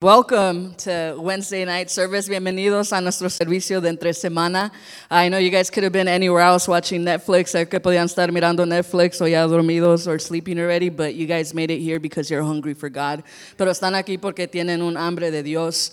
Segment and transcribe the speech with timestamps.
[0.00, 2.28] Welcome to Wednesday night service.
[2.28, 4.70] Bienvenidos a nuestro servicio de entre semana.
[5.10, 7.50] I know you guys could have been anywhere else watching Netflix.
[7.50, 11.52] Sé que podían estar mirando Netflix o ya dormidos or sleeping already, but you guys
[11.52, 13.24] made it here because you're hungry for God.
[13.56, 15.90] Pero están aquí porque tienen un hambre de Dios.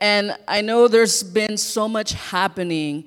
[0.00, 3.04] And, I know there's been so much happening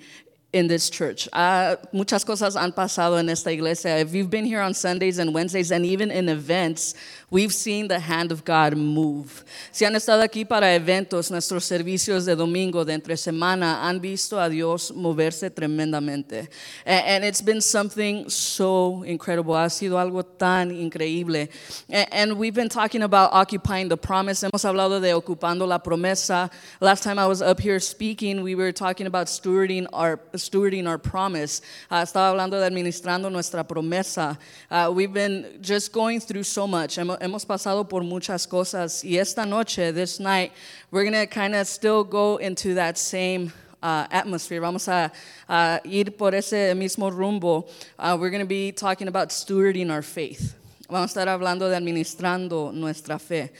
[0.51, 1.27] in this church.
[1.31, 3.97] Uh, muchas cosas han pasado en esta iglesia.
[3.97, 6.95] If you've been here on Sundays and Wednesdays and even in events,
[7.31, 9.43] we've seen the hand of God move.
[9.71, 14.39] Si han estado aquí para eventos, nuestros servicios de domingo, de entre semana, han visto
[14.39, 16.47] a Dios moverse tremendamente.
[16.85, 19.55] And, and it's been something so incredible.
[19.55, 21.49] Ha sido algo tan increíble.
[21.89, 24.41] And, and we've been talking about occupying the promise.
[24.41, 26.51] Hemos hablado de ocupando la promesa.
[26.79, 30.97] Last time I was up here speaking, we were talking about stewarding our stewarding our
[30.97, 31.61] promise.
[31.89, 34.37] Uh, estaba hablando de administrando nuestra promesa.
[34.69, 36.97] Uh, we've been just going through so much.
[37.19, 39.03] Hemos, pasado por muchas cosas.
[39.03, 40.51] Y esta noche, this night,
[40.91, 43.51] we're going to kind of still go into that same
[43.81, 44.61] uh, atmosphere.
[44.61, 45.11] Vamos a,
[45.47, 47.67] a, ir por ese mismo rumbo.
[47.97, 50.55] Uh, we're going to be talking about stewarding our faith.
[50.89, 53.51] Vamos a estar hablando de administrando nuestra fe.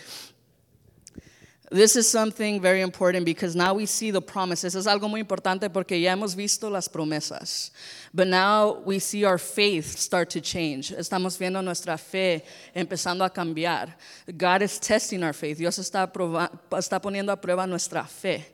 [1.72, 4.76] This is something very important because now we see the promises.
[4.76, 7.70] Es algo muy importante porque ya hemos visto las promesas.
[8.12, 10.92] But now we see our faith start to change.
[10.92, 12.44] Estamos viendo nuestra fe
[12.76, 13.94] empezando a cambiar.
[14.36, 15.60] God is testing our faith.
[15.60, 18.46] Dios está, está poniendo a prueba nuestra fe.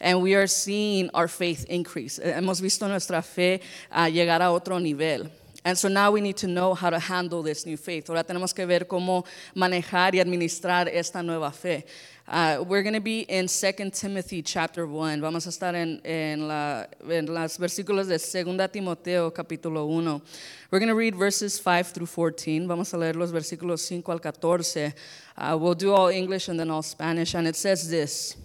[0.00, 2.18] And we are seeing our faith increase.
[2.18, 5.30] Hemos visto nuestra fe uh, llegar a otro nivel.
[5.64, 8.08] And so now we need to know how to handle this new faith.
[8.08, 11.84] Ahora tenemos que ver cómo manejar y administrar esta nueva fe.
[12.28, 15.20] Uh, we're going to be in 2 Timothy chapter 1.
[15.20, 20.22] Vamos a estar en, en, la, en las versículos de 2 Timoteo capítulo 1.
[20.70, 22.68] We're going to read verses 5 through 14.
[22.68, 24.94] Vamos a leer los versículos 5 al 14.
[25.36, 27.34] Uh, we'll do all English and then all Spanish.
[27.34, 28.36] And it says this.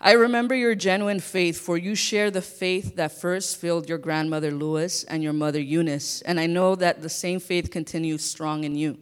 [0.00, 4.52] I remember your genuine faith, for you share the faith that first filled your grandmother
[4.52, 8.76] Lois and your mother Eunice, and I know that the same faith continues strong in
[8.76, 8.98] you.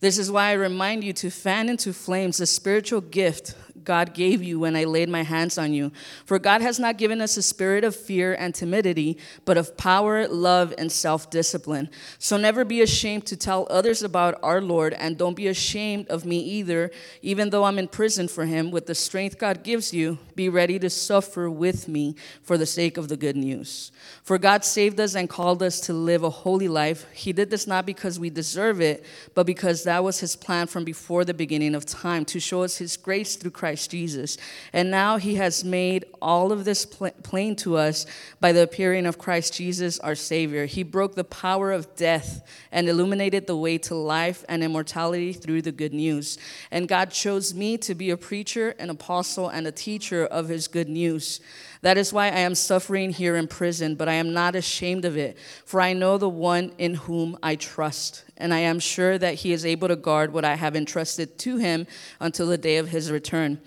[0.00, 3.54] This is why I remind you to fan into flames the spiritual gift
[3.84, 5.92] God gave you when I laid my hands on you.
[6.24, 10.26] For God has not given us a spirit of fear and timidity, but of power,
[10.28, 11.88] love, and self discipline.
[12.18, 16.24] So never be ashamed to tell others about our Lord, and don't be ashamed of
[16.24, 16.90] me either,
[17.22, 18.70] even though I'm in prison for him.
[18.70, 22.96] With the strength God gives you, be ready to suffer with me for the sake
[22.96, 23.92] of the good news.
[24.22, 27.06] For God saved us and called us to live a holy life.
[27.12, 30.84] He did this not because we deserve it, but because that was his plan from
[30.84, 34.38] before the beginning of time to show us his grace through Christ Christ Jesus.
[34.72, 38.06] And now he has made all of this pl- plain to us
[38.40, 40.64] by the appearing of Christ Jesus, our Savior.
[40.64, 45.60] He broke the power of death and illuminated the way to life and immortality through
[45.60, 46.38] the good news.
[46.70, 50.66] And God chose me to be a preacher, an apostle, and a teacher of his
[50.66, 51.42] good news.
[51.82, 55.16] That is why I am suffering here in prison, but I am not ashamed of
[55.16, 59.34] it, for I know the one in whom I trust, and I am sure that
[59.34, 61.86] he is able to guard what I have entrusted to him
[62.20, 63.60] until the day of his return.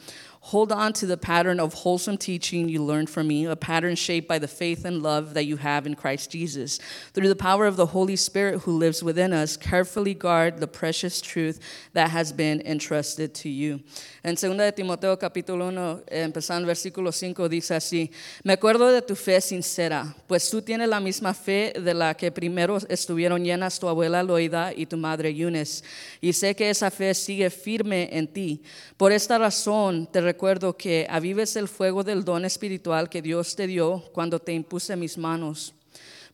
[0.46, 4.28] Hold on to the pattern of wholesome teaching you learned from me, a pattern shaped
[4.28, 6.80] by the faith and love that you have in Christ Jesus.
[7.14, 11.22] Through the power of the Holy Spirit who lives within us, carefully guard the precious
[11.22, 11.60] truth
[11.94, 13.82] that has been entrusted to you.
[14.24, 18.12] En 2 de Timoteo capítulo 1, empezando versículo 5, dice así,
[18.44, 22.32] me acuerdo de tu fe sincera, pues tú tienes la misma fe de la que
[22.32, 25.84] primero estuvieron llenas tu abuela Loida y tu madre Eunice,
[26.20, 28.64] y sé que esa fe sigue firme en ti.
[28.98, 33.68] Por esta razón te recuerdo que avives el fuego del don espiritual que Dios te
[33.68, 35.74] dio cuando te impuse mis manos.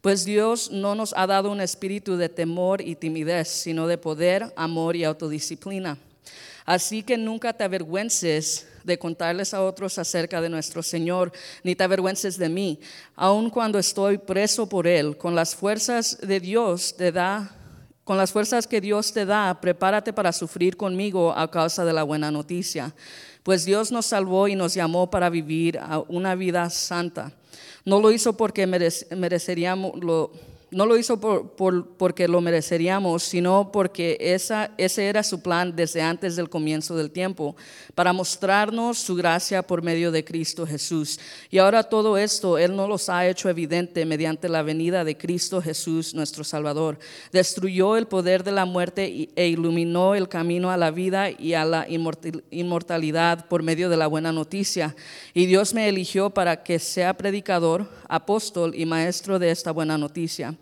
[0.01, 4.53] Pues Dios no nos ha dado un espíritu de temor y timidez, sino de poder,
[4.55, 5.97] amor y autodisciplina.
[6.63, 11.31] Así que nunca te avergüences de contarles a otros acerca de nuestro Señor,
[11.63, 12.79] ni te avergüences de mí,
[13.15, 15.17] aun cuando estoy preso por Él.
[15.17, 17.57] Con las fuerzas de Dios te da,
[18.07, 22.03] con las fuerzas que Dios te da, prepárate para sufrir conmigo a causa de la
[22.03, 22.93] buena noticia.
[23.47, 25.79] Pues Dios nos salvó y nos llamó para vivir
[26.09, 27.31] una vida santa.
[27.85, 30.33] No lo hizo porque mereceríamos lo
[30.69, 36.35] no lo hizo por, porque lo mereceríamos, sino porque ese era su plan desde antes
[36.35, 37.55] del comienzo del tiempo,
[37.95, 41.19] para mostrarnos su gracia por medio de Cristo Jesús.
[41.49, 45.61] Y ahora todo esto Él nos los ha hecho evidente mediante la venida de Cristo
[45.61, 46.99] Jesús, nuestro Salvador.
[47.31, 51.63] Destruyó el poder de la muerte e iluminó el camino a la vida y a
[51.63, 54.95] la inmortalidad por medio de la buena noticia.
[55.33, 60.56] Y Dios me eligió para que sea predicador, apóstol y maestro de esta buena noticia.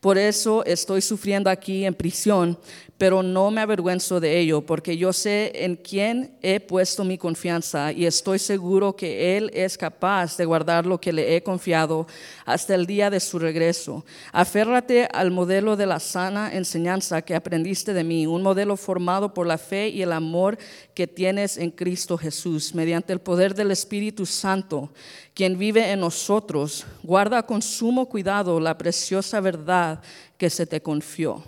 [0.00, 2.58] Por eso estoy sufriendo aquí en prisión,
[2.98, 7.92] pero no me avergüenzo de ello, porque yo sé en quién he puesto mi confianza
[7.92, 12.08] y estoy seguro que Él es capaz de guardar lo que le he confiado
[12.44, 14.04] hasta el día de su regreso.
[14.32, 19.46] Aférrate al modelo de la sana enseñanza que aprendiste de mí, un modelo formado por
[19.46, 20.58] la fe y el amor
[20.92, 24.90] que tienes en Cristo Jesús, mediante el poder del Espíritu Santo
[25.34, 30.02] quien vive en nosotros, guarda con sumo cuidado la preciosa verdad
[30.36, 31.44] que se te confió.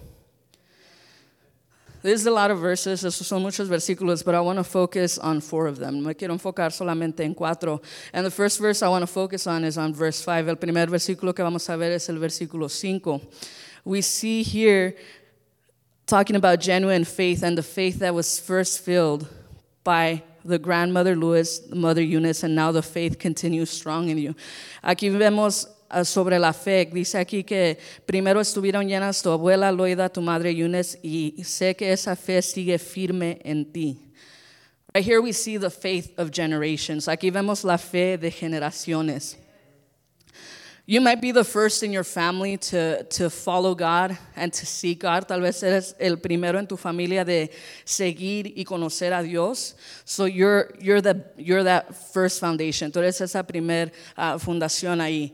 [2.02, 5.40] There's a lot of verses, esos son muchos versículos, but I want to focus on
[5.42, 6.02] four of them.
[6.02, 7.82] Me quiero enfocar solamente en cuatro.
[8.14, 10.48] And the first verse I want to focus on is on verse 5.
[10.48, 13.20] El primer versículo que vamos a ver es el versículo 5.
[13.84, 14.94] We see here
[16.06, 19.28] talking about genuine faith and the faith that was first filled
[19.84, 24.34] by the grandmother Lois, the Mother Eunice, and now the faith continues strong in you.
[24.82, 25.66] Aquí vemos
[26.04, 30.98] sobre la fe, dice aquí que primero estuvieron llenas tu abuela Loida, tu madre Eunice,
[31.02, 34.10] y sé que esa fe sigue firme en ti.
[34.94, 37.06] Right here we see the faith of generations.
[37.06, 39.36] Aquí vemos la fe de generaciones.
[40.90, 44.98] You might be the first in your family to, to follow God and to seek
[44.98, 45.28] God.
[45.28, 47.50] Tal vez eres el primero en tu familia de
[47.84, 49.76] seguir y conocer a Dios.
[50.04, 52.90] So you're, you're, the, you're that first foundation.
[52.90, 55.32] Tú esa primer uh, fundación ahí.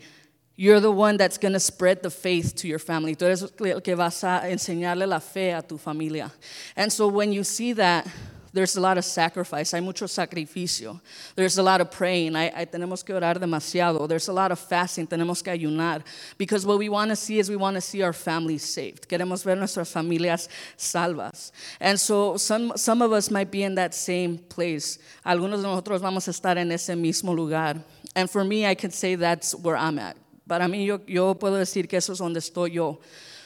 [0.58, 3.14] You're the one that's going to spread the faith to your family.
[3.14, 6.32] Tú eres el que vas a enseñarle la fe a tu familia.
[6.74, 8.06] And so when you see that,
[8.54, 10.98] there's a lot of sacrifice, hay mucho sacrificio.
[11.34, 14.08] There's a lot of praying, hay, hay, tenemos que orar demasiado.
[14.08, 16.02] There's a lot of fasting, tenemos que ayunar.
[16.38, 19.06] Because what we want to see is we want to see our families saved.
[19.06, 20.48] Queremos ver nuestras familias
[20.78, 21.52] salvas.
[21.80, 24.98] And so some, some of us might be in that same place.
[25.26, 27.84] Algunos de nosotros vamos a estar en ese mismo lugar.
[28.14, 30.16] And for me, I can say that's where I'm at.
[30.48, 33.00] Para mí, yo, yo puedo decir que eso es donde estoy yo.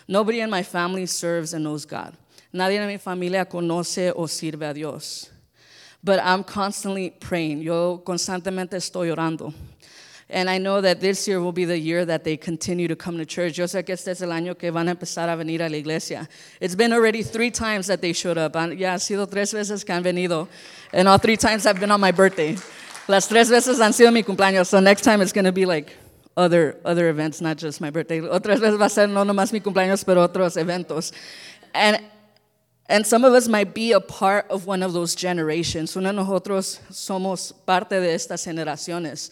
[0.07, 2.15] Nobody in my family serves and knows God.
[2.53, 5.31] Nadie en mi familia conoce o sirve a Dios.
[6.03, 7.63] But I'm constantly praying.
[7.63, 9.55] Yo constantemente estoy orando.
[10.29, 13.19] And I know that this year will be the year that they continue to come
[13.19, 13.55] to church.
[13.57, 15.77] Yo sé que este es el año que van a empezar a venir a la
[15.77, 16.29] iglesia.
[16.61, 18.55] It's been already three times that they showed up.
[18.79, 20.49] Ya ha sido tres veces que han venido.
[20.93, 22.57] And all three times have been on my birthday.
[23.09, 24.67] Las tres veces han sido mi cumpleaños.
[24.67, 25.93] So next time it's going to be like
[26.37, 28.21] other, other events, not just my birthday.
[28.21, 31.13] Otras veces va a ser no nomás mi cumpleaños, pero otros eventos.
[31.75, 32.01] And
[32.91, 35.97] and some of us might be a part of one of those generations.
[35.97, 39.31] Uno de nosotros somos parte de estas generaciones.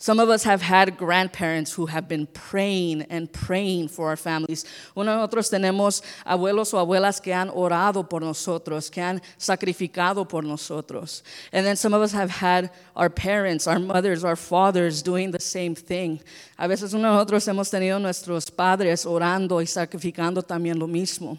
[0.00, 4.64] Some of us have had grandparents who have been praying and praying for our families.
[4.94, 10.28] Uno de nosotros tenemos abuelos o abuelas que han orado por nosotros, que han sacrificado
[10.28, 11.24] por nosotros.
[11.52, 15.40] And then some of us have had our parents, our mothers, our fathers doing the
[15.40, 16.20] same thing.
[16.56, 21.38] A veces uno de nosotros hemos tenido nuestros padres orando y sacrificando también lo mismo.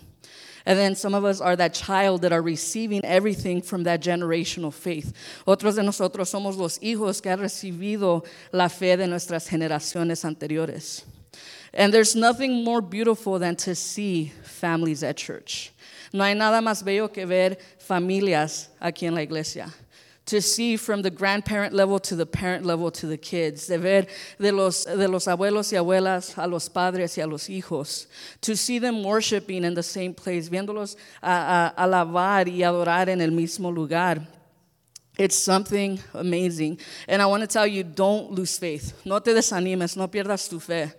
[0.66, 4.74] And then some of us are that child that are receiving everything from that generational
[4.74, 5.14] faith.
[5.48, 11.04] Otros de nosotros somos los hijos que han recibido la fe de nuestras generaciones anteriores.
[11.74, 15.72] And there's nothing more beautiful than to see families at church.
[16.12, 19.72] No hay nada más bello que ver familias aquí en la iglesia
[20.30, 24.06] to see from the grandparent level to the parent level to the kids, de ver
[24.40, 28.06] de los, de los abuelos y abuelas a los padres y a los hijos,
[28.40, 33.22] to see them worshiping in the same place, viéndolos a, a, alabar y adorar en
[33.22, 34.22] el mismo lugar.
[35.18, 36.80] It's something amazing.
[37.08, 39.02] And I want to tell you don't lose faith.
[39.04, 40.94] No te desanimes, no pierdas tu fe.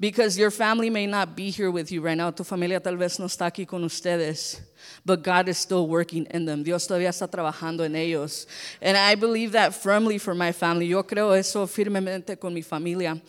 [0.00, 2.30] Because your family may not be here with you right now.
[2.30, 4.60] Tu familia tal vez no está aquí con ustedes.
[5.04, 6.62] But God is still working in them.
[6.62, 8.46] Dios todavía está trabajando en ellos.
[8.82, 10.86] And I believe that firmly for my family.
[10.86, 13.20] Yo creo eso firmemente con mi familia.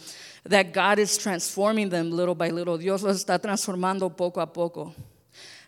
[0.46, 2.78] That God is transforming them little by little.
[2.78, 4.94] Dios los está transformando poco a poco.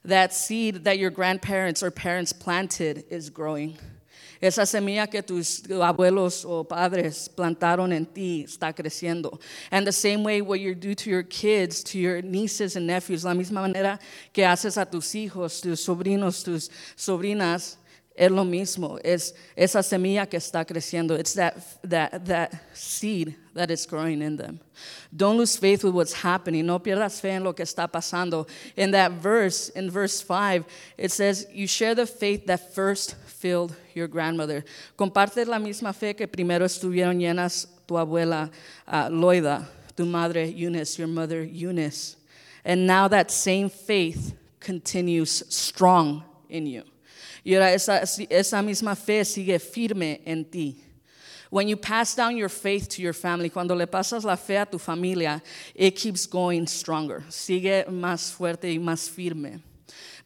[0.03, 3.77] That seed that your grandparents or parents planted is growing.
[4.41, 9.39] Esa semilla que tus abuelos o padres plantaron en ti está creciendo.
[9.71, 13.23] And the same way what you do to your kids, to your nieces and nephews,
[13.23, 13.99] la misma manera
[14.33, 17.77] que haces a tus hijos, tus sobrinos, tus sobrinas,
[18.17, 18.99] es lo mismo.
[19.03, 21.17] Es esa semilla que está creciendo.
[21.17, 24.59] It's that, that, that seed that is growing in them.
[25.15, 26.65] Don't lose faith with what's happening.
[26.65, 28.47] No pierdas fe en lo que está pasando.
[28.75, 30.65] In that verse, in verse 5,
[30.97, 34.63] it says, You share the faith that first filled your grandmother.
[34.97, 38.49] Comparte la misma fe que primero estuvieron llenas tu abuela
[38.87, 39.65] uh, Loida,
[39.95, 42.17] tu madre Eunice, your mother Eunice.
[42.65, 46.83] And now that same faith continues strong in you.
[47.45, 50.83] Y ahora esa, esa misma fe sigue firme en ti.
[51.49, 54.65] When you pass down your faith to your family, cuando le pasas la fe a
[54.65, 55.41] tu familia,
[55.73, 57.23] it keeps going stronger.
[57.29, 59.61] Sigue más fuerte y más firme.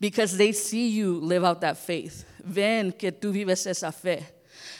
[0.02, 2.26] Because they see you live out that faith.
[2.44, 4.26] Ven que tú vives esa fe.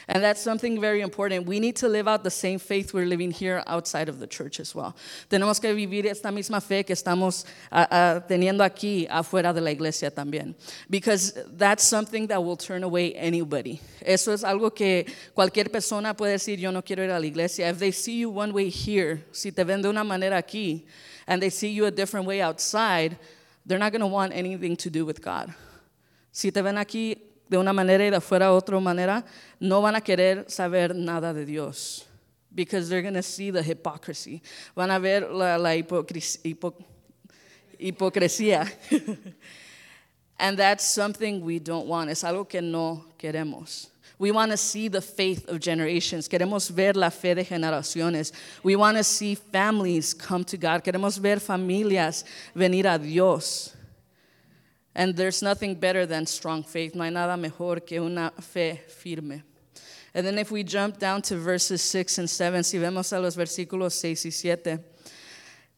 [0.08, 1.46] And that's something very important.
[1.46, 4.58] We need to live out the same faith we're living here outside of the church
[4.58, 4.96] as well.
[5.30, 9.70] Tenemos que vivir esta misma fe que estamos uh, uh, teniendo aquí afuera de la
[9.70, 10.56] iglesia también.
[10.90, 13.80] Because that's something that will turn away anybody.
[14.04, 17.68] Eso es algo que cualquier persona puede decir, yo no quiero ir a la iglesia.
[17.68, 20.82] If they see you one way here, si te ven de una manera aquí,
[21.28, 23.16] and they see you a different way outside,
[23.64, 25.54] they're not going to want anything to do with God.
[26.30, 27.16] Si te ven aquí
[27.48, 29.24] de una manera y de afuera otra manera,
[29.60, 32.06] no van a querer saber nada de Dios.
[32.54, 34.42] Because they're going to see the hypocrisy.
[34.74, 36.04] Van a ver la, la hipo
[37.78, 38.70] hipocresía.
[40.38, 42.10] and that's something we don't want.
[42.10, 43.91] Es algo que no queremos.
[44.22, 46.28] We want to see the faith of generations.
[46.28, 48.30] Queremos ver la fe de generaciones.
[48.62, 50.84] We want to see families come to God.
[50.84, 52.22] Queremos ver familias
[52.54, 53.74] venir a Dios.
[54.94, 56.94] And there's nothing better than strong faith.
[56.94, 59.42] No hay nada mejor que una fe firme.
[60.14, 63.34] And then if we jump down to verses 6 and 7, si vemos a los
[63.34, 64.84] versículos 6 y 7,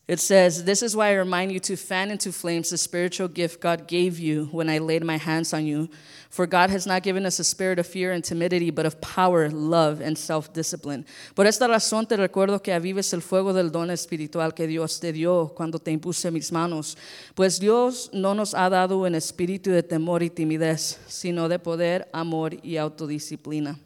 [0.07, 3.61] it says, This is why I remind you to fan into flames the spiritual gift
[3.61, 5.89] God gave you when I laid my hands on you.
[6.29, 9.49] For God has not given us a spirit of fear and timidity, but of power,
[9.49, 11.07] love, and self discipline.
[11.35, 15.13] Por esta razón te recuerdo que avives el fuego del don espiritual que Dios te
[15.13, 16.97] dio cuando te impuse mis manos.
[17.35, 22.11] Pues Dios no nos ha dado un espíritu de temor y timidez, sino de poder,
[22.13, 23.79] amor y autodisciplina.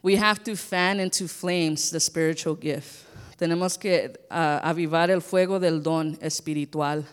[0.00, 3.07] We have to fan into flames the spiritual gift.
[3.38, 7.04] Tenemos que avivar el fuego del don espiritual.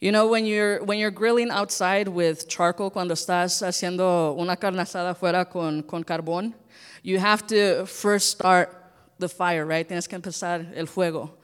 [0.00, 4.80] You know, when you're, when you're grilling outside with charcoal, cuando estás haciendo una carne
[4.80, 6.54] asada fuera con, con carbón,
[7.02, 8.74] you have to first start
[9.18, 9.86] the fire, right?
[9.86, 11.36] Tienes que empezar el fuego.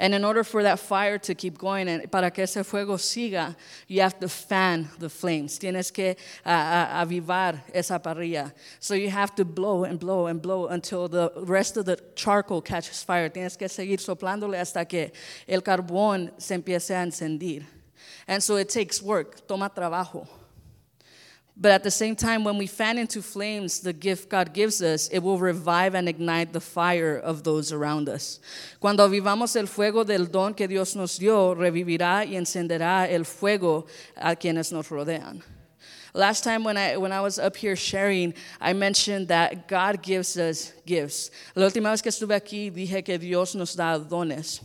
[0.00, 3.54] And in order for that fire to keep going and para que ese fuego siga,
[3.86, 5.58] you have to fan the flames.
[5.58, 6.16] Tienes que
[6.46, 8.50] uh, avivar esa parrilla.
[8.78, 12.62] So you have to blow and blow and blow until the rest of the charcoal
[12.62, 13.28] catches fire.
[13.28, 15.12] Tienes que seguir soplándole hasta que
[15.46, 17.66] el carbón se empiece a encender.
[18.26, 20.26] And so it takes work, toma trabajo.
[21.60, 25.08] But at the same time, when we fan into flames the gift God gives us,
[25.08, 28.40] it will revive and ignite the fire of those around us.
[28.80, 33.86] Cuando vivamos el fuego del don que Dios nos dio, revivirá y encenderá el fuego
[34.16, 35.42] a quienes nos rodean.
[36.14, 40.38] Last time when I, when I was up here sharing, I mentioned that God gives
[40.38, 41.30] us gifts.
[41.54, 44.60] La última vez que estuve aquí dije que Dios nos da dones.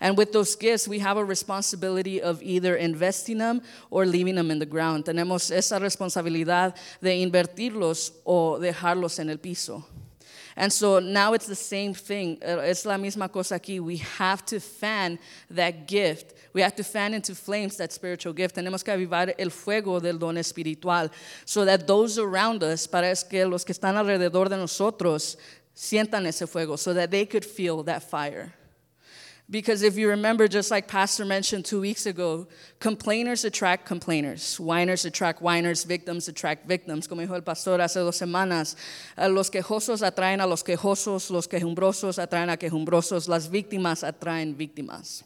[0.00, 4.50] And with those gifts, we have a responsibility of either investing them or leaving them
[4.50, 5.04] in the ground.
[5.04, 9.84] Tenemos esa responsabilidad de invertirlos o dejarlos en el piso.
[10.56, 12.38] And so now it's the same thing.
[12.42, 13.80] Eh, es la misma cosa aquí.
[13.80, 15.18] We have to fan
[15.50, 16.34] that gift.
[16.52, 18.56] We have to fan into flames that spiritual gift.
[18.56, 21.10] Tenemos que avivar el fuego del don espiritual
[21.46, 25.36] so that those around us, para que los que están alrededor de nosotros,
[25.74, 28.52] sientan ese fuego so that they could feel that fire.
[29.50, 32.46] Because if you remember, just like Pastor mentioned two weeks ago,
[32.78, 37.06] complainers attract complainers, whiners attract whiners, victims attract victims.
[37.06, 38.76] Como dijo el pastor hace dos semanas,
[39.18, 45.24] los quejosos atraen a los quejosos, los quejumbrosos atraen a quejumbrosos, las víctimas atraen víctimas.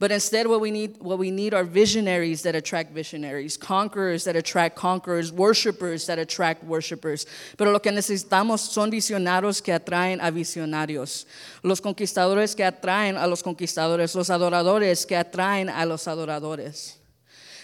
[0.00, 4.36] But instead, what we need, what we need are visionaries that attract visionaries, conquerors that
[4.36, 7.26] attract conquerors, worshipers that attract worshipers.
[7.56, 11.26] Pero lo que necesitamos son visionarios que atraen a visionarios,
[11.64, 16.94] los conquistadores que atraen a los conquistadores, los adoradores que atraen a los adoradores.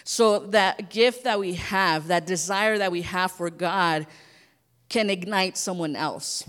[0.03, 4.05] So that gift that we have, that desire that we have for God,
[4.89, 6.43] can ignite someone else.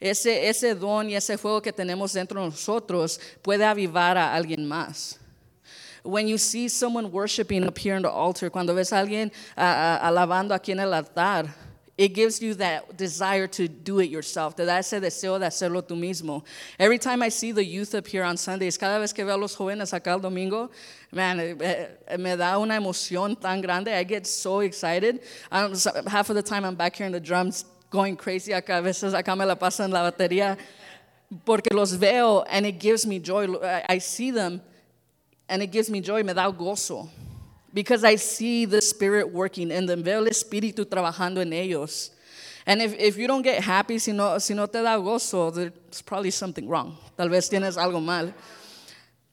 [0.00, 4.66] Ese, ese don y ese fuego que tenemos dentro de nosotros puede avivar a alguien
[4.66, 5.18] más.
[6.04, 9.98] When you see someone worshiping up here on the altar, cuando ves a alguien uh,
[10.00, 11.52] alabando aquí en el altar,
[11.98, 15.82] it gives you that desire to do it yourself, te da ese deseo de hacerlo
[15.82, 16.44] tú mismo.
[16.78, 19.36] Every time I see the youth up here on Sundays, cada vez que veo a
[19.36, 20.70] los jóvenes acá el domingo,
[21.10, 23.88] man, eh, eh, me da una emoción tan grande.
[23.88, 25.20] I get so excited.
[25.50, 25.74] Um,
[26.06, 29.14] half of the time I'm back here in the drums going crazy acá, a veces
[29.14, 30.56] acá me la paso en la batería,
[31.44, 33.46] porque los veo and it gives me joy.
[33.88, 34.60] I see them
[35.48, 37.08] and it gives me joy, me da gozo.
[37.72, 42.10] Because I see the Spirit working in them, veo el Espíritu trabajando en ellos.
[42.66, 46.02] And if, if you don't get happy, si no, si no te da gozo, there's
[46.02, 46.96] probably something wrong.
[47.16, 48.32] Tal vez tienes algo mal.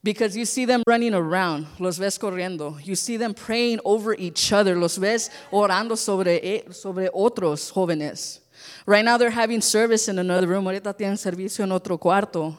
[0.06, 2.80] Because you see them running around, los ves corriendo.
[2.86, 8.40] You see them praying over each other, los ves orando sobre, sobre otros jóvenes.
[8.88, 10.66] Right now they're having service in another room.
[10.66, 12.56] Ahorita tienen servicio en otro cuarto.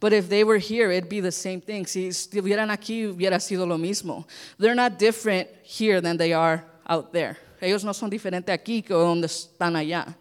[0.00, 1.86] But if they were here, it'd be the same thing.
[1.86, 4.26] Si estuvieran aquí, hubiera sido lo mismo.
[4.58, 7.38] They're not different here than they are out there.
[7.60, 10.14] Ellos no son diferentes aquí que donde están allá.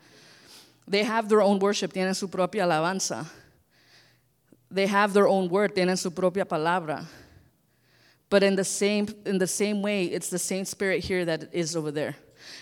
[0.87, 3.25] They have their own worship, tienen su propia alabanza.
[4.69, 7.05] They have their own word, tienen su propia palabra.
[8.29, 11.75] But in the same, in the same way, it's the same spirit here that is
[11.75, 12.15] over there.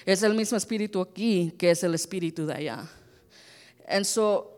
[0.06, 2.88] Es el mismo espíritu aquí que es el espíritu de allá.
[3.88, 4.52] And so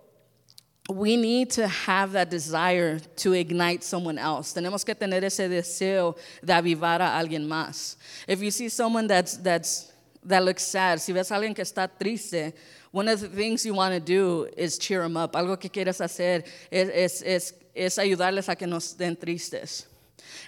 [0.90, 4.54] we need to have that desire to ignite someone else.
[4.54, 7.98] Tenemos que tener ese deseo de avivar a alguien más.
[8.28, 9.92] If you see someone that's, that's,
[10.24, 12.54] that looks sad, si ves a alguien que está triste,
[12.92, 15.34] one of the things you want to do is cheer them up.
[15.34, 19.86] Algo que quieres hacer es, es, es, es ayudarles a que nos den tristes.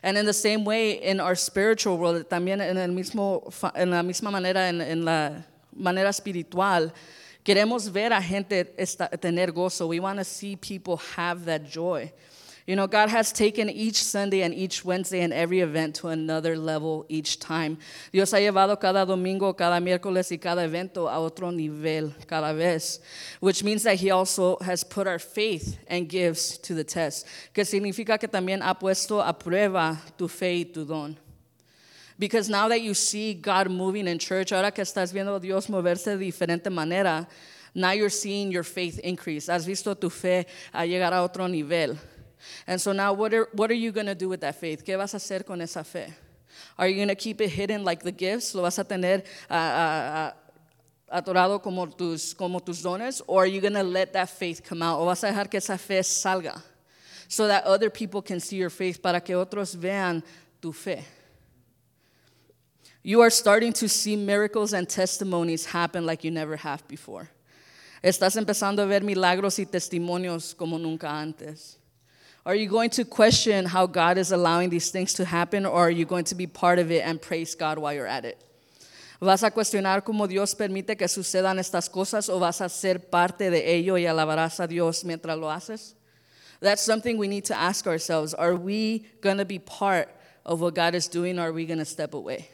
[0.02, 4.02] And in the same way, in our spiritual world, también en, el mismo, en la
[4.02, 5.44] misma manera, en, en la
[5.76, 6.92] manera espiritual,
[7.44, 9.88] queremos ver a gente esta, tener gozo.
[9.88, 12.12] We want to see people have that joy.
[12.70, 16.56] You know, God has taken each Sunday and each Wednesday and every event to another
[16.56, 17.80] level each time.
[18.12, 23.00] Dios ha llevado cada domingo, cada miércoles y cada evento a otro nivel cada vez,
[23.40, 27.64] which means that He also has put our faith and gifts to the test, que
[27.64, 31.18] significa que también ha puesto a prueba tu fe y tu don.
[32.20, 36.16] Because now that you see God moving in church, ahora que estás viendo Dios moverse
[36.16, 37.28] de diferente manera,
[37.74, 39.50] now you're seeing your faith increase.
[39.50, 41.98] Has visto tu fe a llegar a otro nivel.
[42.68, 44.84] And so now, what are, what are you going to do with that faith?
[44.86, 46.14] ¿Qué vas a hacer con esa fe?
[46.78, 48.56] Are you going to keep it hidden like the gifts?
[48.56, 50.32] ¿Lo vas a tener uh, uh,
[51.12, 53.22] atorado como tus, como tus dones?
[53.28, 55.00] Or are you going to let that faith come out?
[55.00, 56.62] ¿O vas a dejar que esa fe salga?
[57.28, 60.24] So that other people can see your faith, para que otros vean
[60.62, 61.06] tu fe.
[63.04, 67.30] You are starting to see miracles and testimonies happen like you never have before.
[68.04, 71.79] Estás empezando a ver milagros y testimonios como nunca antes.
[72.46, 75.92] Are you going to question how God is allowing these things to happen, or are
[75.92, 78.38] you going to be part of it and praise God while you're at it?
[79.22, 83.50] ¿Vas a cuestionar cómo Dios permite que sucedan estas cosas o vas a ser parte
[83.50, 85.94] de ello y alabarás a Dios mientras lo haces?
[86.62, 88.34] That's something we need to ask ourselves.
[88.34, 90.10] Are we going to be part
[90.46, 92.48] of what God is doing or are we going to step away?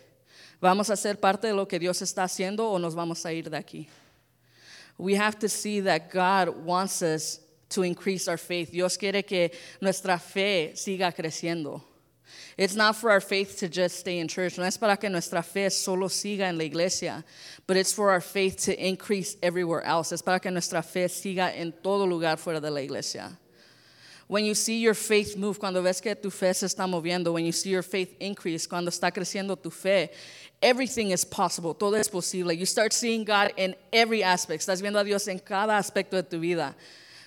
[0.60, 3.44] ¿Vamos a ser parte de lo que Dios está haciendo o nos vamos a ir
[3.44, 3.88] de aquí?
[4.98, 8.72] We have to see that God wants us to increase our faith.
[8.72, 9.50] Dios quiere que
[9.82, 11.82] nuestra fe siga creciendo.
[12.58, 14.58] It's not for our faith to just stay in church.
[14.58, 17.24] No es para que nuestra fe solo siga en la iglesia,
[17.68, 20.12] but it's for our faith to increase everywhere else.
[20.12, 23.38] Es para que nuestra fe siga en todo lugar fuera de la iglesia.
[24.28, 27.46] When you see your faith move, cuando ves que tu fe se está moviendo, when
[27.46, 30.10] you see your faith increase, cuando está creciendo tu fe,
[30.64, 32.52] everything is possible, todo es posible.
[32.52, 34.64] You start seeing God in every aspect.
[34.64, 36.74] Estás viendo a Dios en cada aspecto de tu vida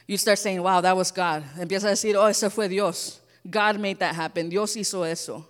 [0.09, 1.45] you start saying, wow, that was God.
[1.59, 3.21] Empieza a decir, oh, eso fue Dios.
[3.49, 4.49] God made that happen.
[4.49, 5.47] Dios hizo eso.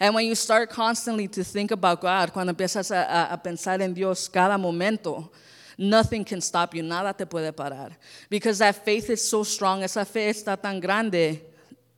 [0.00, 3.92] And when you start constantly to think about God, cuando empiezas a, a, pensar en
[3.92, 5.30] Dios cada momento,
[5.76, 6.82] nothing can stop you.
[6.82, 7.92] Nada te puede parar.
[8.30, 11.42] Because that faith is so strong, esa fe está tan grande,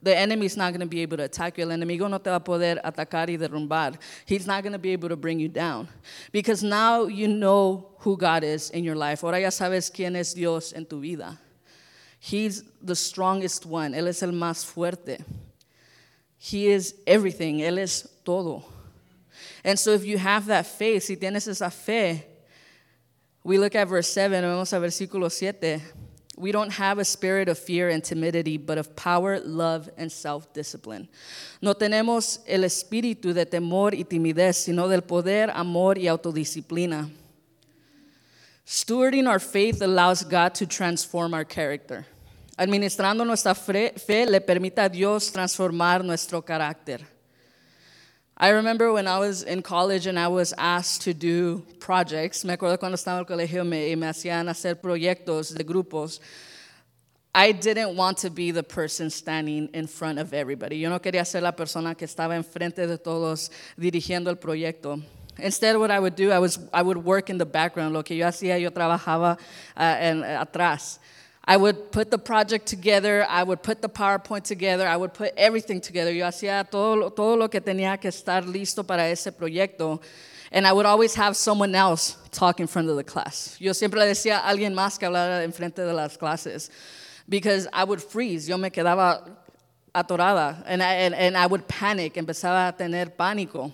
[0.02, 1.62] the enemy is not going to be able to attack you.
[1.62, 3.96] El enemigo no te va a poder atacar y derrumbar.
[4.26, 5.86] He's not going to be able to bring you down.
[6.32, 9.22] Because now you know who God is in your life.
[9.22, 11.38] Ahora ya sabes quién es Dios en tu vida.
[12.24, 13.94] He's the strongest one.
[13.94, 15.24] Él es el más fuerte.
[16.38, 17.58] He is everything.
[17.58, 18.62] Él es todo.
[19.64, 22.24] And so if you have that faith, si tienes esa fe,
[23.42, 25.82] we look at verse 7, vamos a versículo 7.
[26.36, 30.52] We don't have a spirit of fear and timidity, but of power, love, and self
[30.52, 31.08] discipline.
[31.60, 37.10] No tenemos el espíritu de temor y timidez, sino del poder, amor y autodisciplina.
[38.64, 42.06] Stewarding our faith allows God to transform our character.
[42.62, 47.00] Administrando nuestra fe le permite a Dios transformar nuestro carácter.
[48.36, 52.44] I remember when I was in college and I was asked to do projects.
[52.44, 56.20] Me acuerdo cuando estaba en el colegio me, me hacían hacer proyectos de grupos.
[57.34, 60.78] I didn't want to be the person standing in front of everybody.
[60.78, 65.02] Yo no quería ser la persona que estaba enfrente de todos dirigiendo el proyecto.
[65.38, 67.92] Instead, what I would do, I, was, I would work in the background.
[67.92, 69.36] Lo que yo hacía, yo trabajaba
[69.76, 71.00] uh, en, atrás.
[71.44, 75.32] I would put the project together, I would put the PowerPoint together, I would put
[75.36, 76.12] everything together.
[76.12, 80.00] Yo hacía todo, todo lo que tenía que estar listo para ese proyecto.
[80.52, 83.56] And I would always have someone else talk in front of the class.
[83.58, 86.70] Yo siempre decía alguien más que hablara en frente de las clases.
[87.28, 89.28] Because I would freeze, yo me quedaba
[89.92, 90.62] atorada.
[90.66, 93.72] And I, and, and I would panic, empezaba a tener pánico.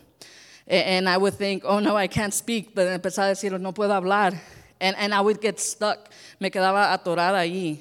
[0.66, 2.74] And I would think, oh no, I can't speak.
[2.74, 4.38] But empezaba a decir, no puedo hablar.
[4.80, 6.10] And, and I would get stuck.
[6.38, 7.78] Me quedaba atorada ahí.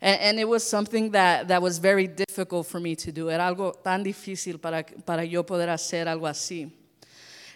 [0.00, 3.30] And, and, it was something that, that was very difficult for me to do.
[3.30, 6.70] Era algo tan difícil para, para yo poder hacer algo así.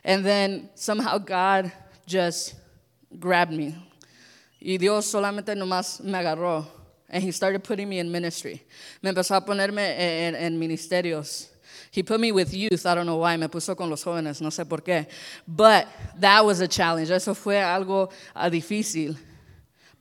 [0.04, 1.72] And then somehow God
[2.06, 2.54] just
[3.18, 3.74] grabbed me.
[4.60, 6.64] Y Dios solamente nomás me agarró.
[7.08, 8.62] And he started putting me in ministry.
[9.02, 11.48] Me empezó a ponerme en, en ministerios.
[11.90, 12.84] He put me with youth.
[12.86, 13.36] I don't know why.
[13.36, 14.40] Me puso con los jóvenes.
[14.40, 15.06] No sé por qué.
[15.46, 15.86] But
[16.18, 17.10] that was a challenge.
[17.10, 19.16] Eso fue algo uh, difícil.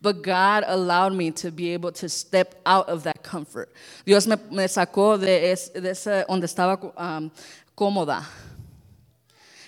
[0.02, 3.74] But God allowed me to be able to step out of that comfort.
[4.06, 7.32] Dios me, me sacó de, es, de ese donde estaba um,
[7.76, 8.24] cómoda.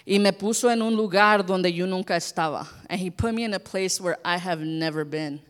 [0.06, 2.68] Y me puso en un lugar donde yo nunca estaba.
[2.90, 5.42] And he put me in a place where I have never been.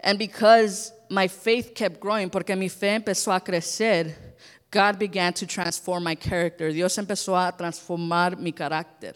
[0.00, 4.14] And because my faith kept growing, porque mi fe empezó a crecer,
[4.70, 6.72] God began to transform my character.
[6.72, 9.14] Dios empezó a transformar mi carácter.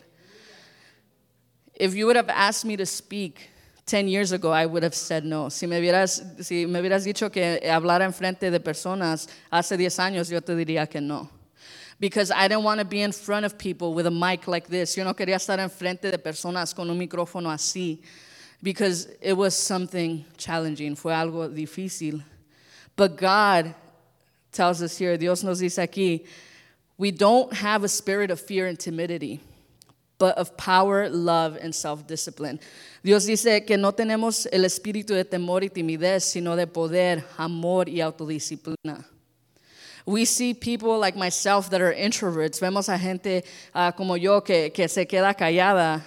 [1.74, 3.50] If you would have asked me to speak
[3.86, 5.48] 10 years ago, I would have said no.
[5.48, 9.98] Si me hubieras, si me hubieras dicho que hablara en frente de personas hace 10
[9.98, 11.28] años, yo te diría que no.
[12.00, 14.96] Because I didn't want to be in front of people with a mic like this.
[14.96, 18.02] Yo no quería estar en frente de personas con un micrófono así.
[18.62, 20.96] Because it was something challenging.
[20.96, 22.24] Fue algo difícil.
[22.96, 23.74] But God
[24.54, 26.24] tells us here, Dios nos dice aquí,
[26.96, 29.40] we don't have a spirit of fear and timidity,
[30.18, 32.60] but of power, love, and self discipline.
[33.02, 37.86] Dios dice que no tenemos el espíritu de temor y timidez, sino de poder, amor
[37.88, 39.04] y autodisciplina.
[40.06, 42.60] We see people like myself that are introverts.
[42.60, 43.42] Vemos a gente
[43.74, 46.02] uh, como yo que, que se queda callada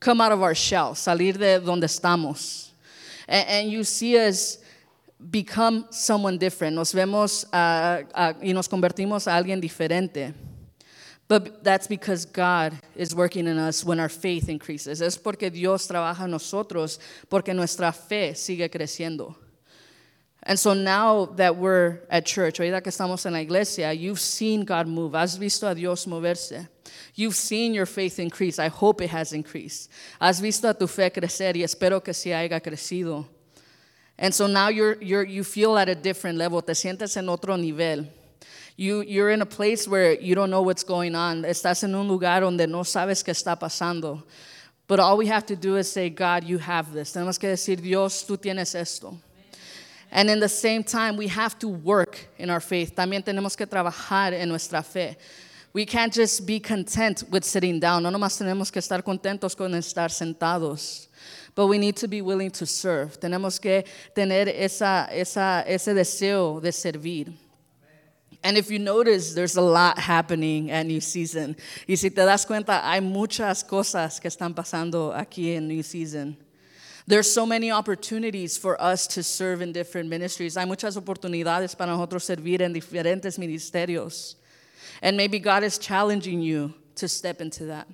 [0.00, 2.70] come out of our shell, salir de donde estamos.
[3.28, 4.58] And, and you see us
[5.18, 6.76] become someone different.
[6.76, 10.34] Nos vemos uh, uh, y nos convertimos a alguien diferente.
[11.28, 15.00] But that's because God is working in us when our faith increases.
[15.00, 19.34] Es porque Dios trabaja en nosotros, porque nuestra fe sigue creciendo.
[20.44, 24.64] And so now that we're at church, ahorita que estamos en la iglesia, you've seen
[24.64, 25.14] God move.
[25.14, 26.68] Has visto a Dios moverse.
[27.16, 28.60] You've seen your faith increase.
[28.60, 29.90] I hope it has increased.
[30.20, 33.26] Has visto a tu fe crecer y espero que sí haya crecido.
[34.18, 36.62] And so now you're, you're, you feel at a different level.
[36.62, 38.06] Te sientes en otro nivel.
[38.76, 41.42] You, you're in a place where you don't know what's going on.
[41.42, 44.22] Estás en un lugar donde no sabes qué está pasando.
[44.86, 47.12] But all we have to do is say, God, you have this.
[47.12, 49.18] Tenemos que decir, Dios, tú tienes esto.
[50.10, 52.94] And in the same time, we have to work in our faith.
[52.94, 55.16] También tenemos que trabajar en nuestra fe.
[55.72, 58.02] We can't just be content with sitting down.
[58.02, 61.08] No nomás tenemos que estar contentos con estar sentados.
[61.56, 63.18] But we need to be willing to serve.
[63.18, 63.82] Tenemos que
[64.14, 67.32] tener esa, esa, ese deseo de servir.
[68.44, 71.56] And if you notice, there's a lot happening at New Season.
[71.88, 76.36] Y si te das cuenta, hay muchas cosas que están pasando aquí en New Season.
[77.08, 80.56] There's so many opportunities for us to serve in different ministries.
[80.56, 84.34] Hay muchas oportunidades para nosotros servir en diferentes ministerios.
[85.00, 87.88] And maybe God is challenging you to step into that.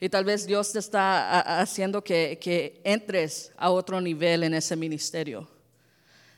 [0.00, 4.76] Y tal vez Dios te está haciendo que, que entres a otro nivel en ese
[4.76, 5.48] ministerio.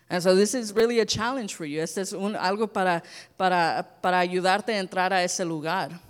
[0.09, 1.81] And so this is really a challenge for you.
[1.81, 3.03] Este es un, algo para,
[3.37, 6.01] para, para ayudarte a entrar a ese lugar.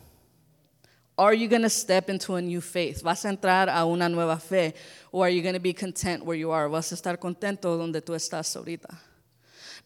[1.18, 3.02] Are you going to step into a new faith?
[3.02, 4.74] ¿Vas a entrar a una nueva fe?
[5.12, 6.68] Or are you going to be content where you are?
[6.68, 8.94] ¿Vas a estar contento donde tú estás ahorita?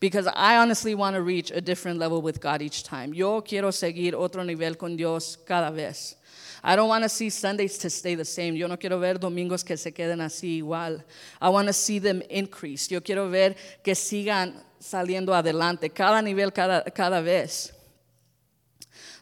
[0.01, 3.13] Because I honestly want to reach a different level with God each time.
[3.13, 6.17] Yo quiero seguir otro nivel con Dios cada vez.
[6.63, 8.55] I don't want to see Sundays to stay the same.
[8.55, 11.03] Yo no quiero ver domingos que se queden así igual.
[11.41, 12.89] I want to see them increase.
[12.89, 17.73] Yo quiero ver que sigan saliendo adelante, cada nivel, cada, cada vez.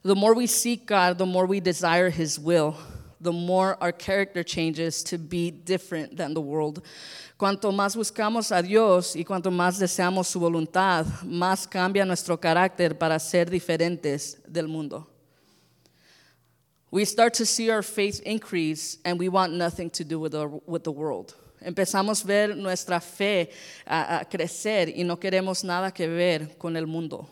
[0.02, 2.76] The more we seek God, the more we desire His will,
[3.20, 6.82] the more our character changes to be different than the world.
[7.36, 12.98] Cuanto más buscamos a Dios y cuanto más deseamos su voluntad, más cambia nuestro carácter
[12.98, 15.06] para ser diferentes del mundo.
[16.90, 20.48] We start to see our faith increase and we want nothing to do with the,
[20.66, 21.34] with the world.
[21.62, 23.50] Empezamos a ver nuestra fe
[23.86, 27.28] a, a crecer y no queremos nada que ver con el mundo.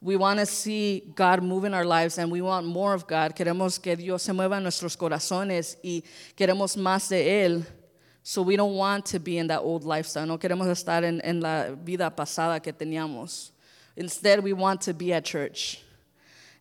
[0.00, 3.34] We want to see God move in our lives and we want more of God.
[3.34, 6.02] Queremos que Dios se mueva en nuestros corazones y
[6.36, 7.66] queremos más de Él
[8.22, 10.26] so we don't want to be in that old lifestyle.
[10.26, 13.50] No queremos estar en, en la vida pasada que teníamos.
[13.96, 15.82] Instead, we want to be at church.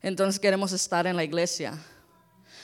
[0.03, 1.77] Entonces queremos estar en la iglesia.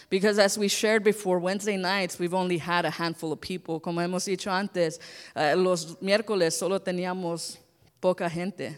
[0.10, 3.80] Because as we shared before, Wednesday nights, we've only had a handful of people.
[3.80, 5.00] Como hemos dicho antes,
[5.36, 7.58] uh, los miércoles solo teníamos
[8.00, 8.78] poca gente.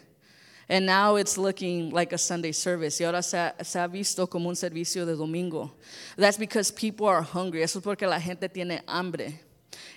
[0.68, 3.00] And now it's looking like a Sunday service.
[3.00, 5.72] Y ahora se ha, se ha, visto como un servicio de domingo.
[6.18, 7.62] That's because people are hungry.
[7.62, 9.40] Eso es porque la gente tiene hambre.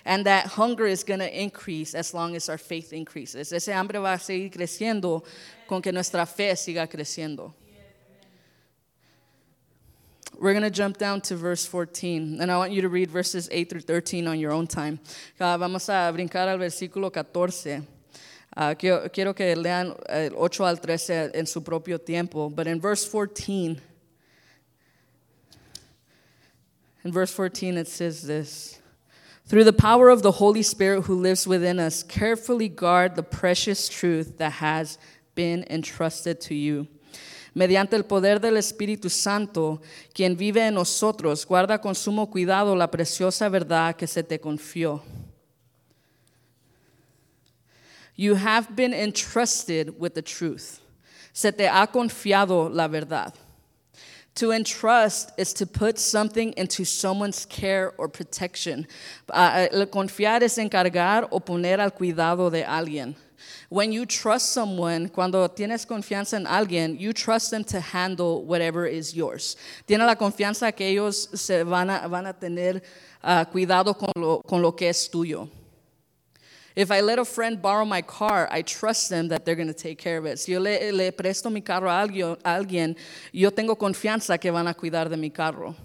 [0.05, 3.51] And that hunger is going to increase as long as our faith increases.
[3.51, 5.23] Ese hambre va a seguir creciendo
[5.67, 7.53] con que nuestra fe siga creciendo.
[10.41, 13.49] We're going to jump down to verse 14, and I want you to read verses
[13.51, 14.97] 8 through 13 on your own time.
[15.37, 17.85] Uh, vamos a brincar al versículo 14.
[18.55, 22.47] Uh, quiero, que lean el 8 al 13 en su propio tiempo.
[22.47, 23.81] But in verse 14,
[27.03, 28.79] in verse 14, it says this
[29.45, 33.89] Through the power of the Holy Spirit who lives within us, carefully guard the precious
[33.89, 34.97] truth that has
[35.35, 36.87] been entrusted to you.
[37.53, 39.81] Mediante el poder del Espíritu Santo,
[40.13, 45.01] quien vive en nosotros, guarda con sumo cuidado la preciosa verdad que se te confió.
[48.15, 50.79] You have been entrusted with the truth.
[51.31, 53.33] Se te ha confiado la verdad.
[54.35, 58.87] To entrust is to put something into someone's care or protection.
[59.29, 63.15] Uh, confiar es encargar o poner al cuidado de alguien.
[63.69, 68.85] When you trust someone, cuando tienes confianza en alguien, you trust them to handle whatever
[68.85, 69.55] is yours.
[69.85, 72.81] Tiene la confianza que ellos se van a, van a tener
[73.23, 75.49] uh, cuidado con lo, con lo que es tuyo.
[76.75, 79.73] If I let a friend borrow my car, I trust them that they're going to
[79.73, 80.39] take care of it.
[80.39, 82.95] Si yo le, le presto mi carro a alguien, a alguien,
[83.33, 85.75] yo tengo confianza que van a cuidar de mi carro.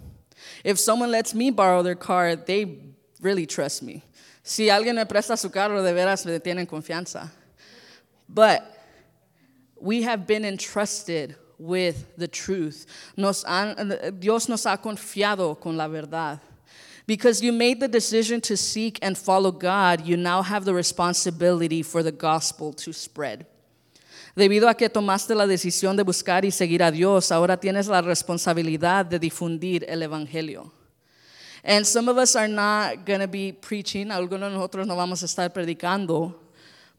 [0.62, 2.78] If someone lets me borrow their car, they
[3.20, 4.02] really trust me.
[4.42, 7.32] Si alguien me presta su carro, de veras me tienen confianza.
[8.28, 8.70] But
[9.80, 12.86] we have been entrusted with the truth.
[13.16, 16.40] Nos han, Dios nos ha confiado con la verdad.
[17.06, 21.82] Because you made the decision to seek and follow God, you now have the responsibility
[21.82, 23.46] for the gospel to spread.
[24.34, 28.00] Debido a que tomaste la decisión de buscar y seguir a Dios, ahora tienes la
[28.00, 30.72] responsabilidad de difundir el evangelio.
[31.62, 35.22] And some of us are not going to be preaching, algunos de nosotros no vamos
[35.22, 36.34] a estar predicando,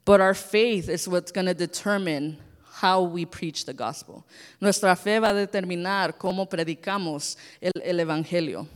[0.06, 2.38] but our faith is what's going to determine
[2.76, 4.26] how we preach the gospel.
[4.62, 8.68] Nuestra fe va a determinar cómo predicamos el, el evangelio.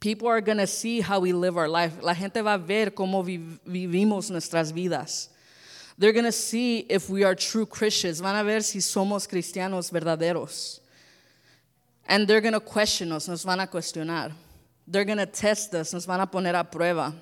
[0.00, 2.02] People are going to see how we live our life.
[2.02, 5.28] La gente va a ver cómo vivimos nuestras vidas.
[5.96, 8.20] They're going to see if we are true Christians.
[8.20, 10.80] Van a ver si somos cristianos verdaderos.
[12.06, 14.32] And they're going to question us, nos van a cuestionar.
[14.86, 17.14] They're going to test us, nos van a poner a prueba.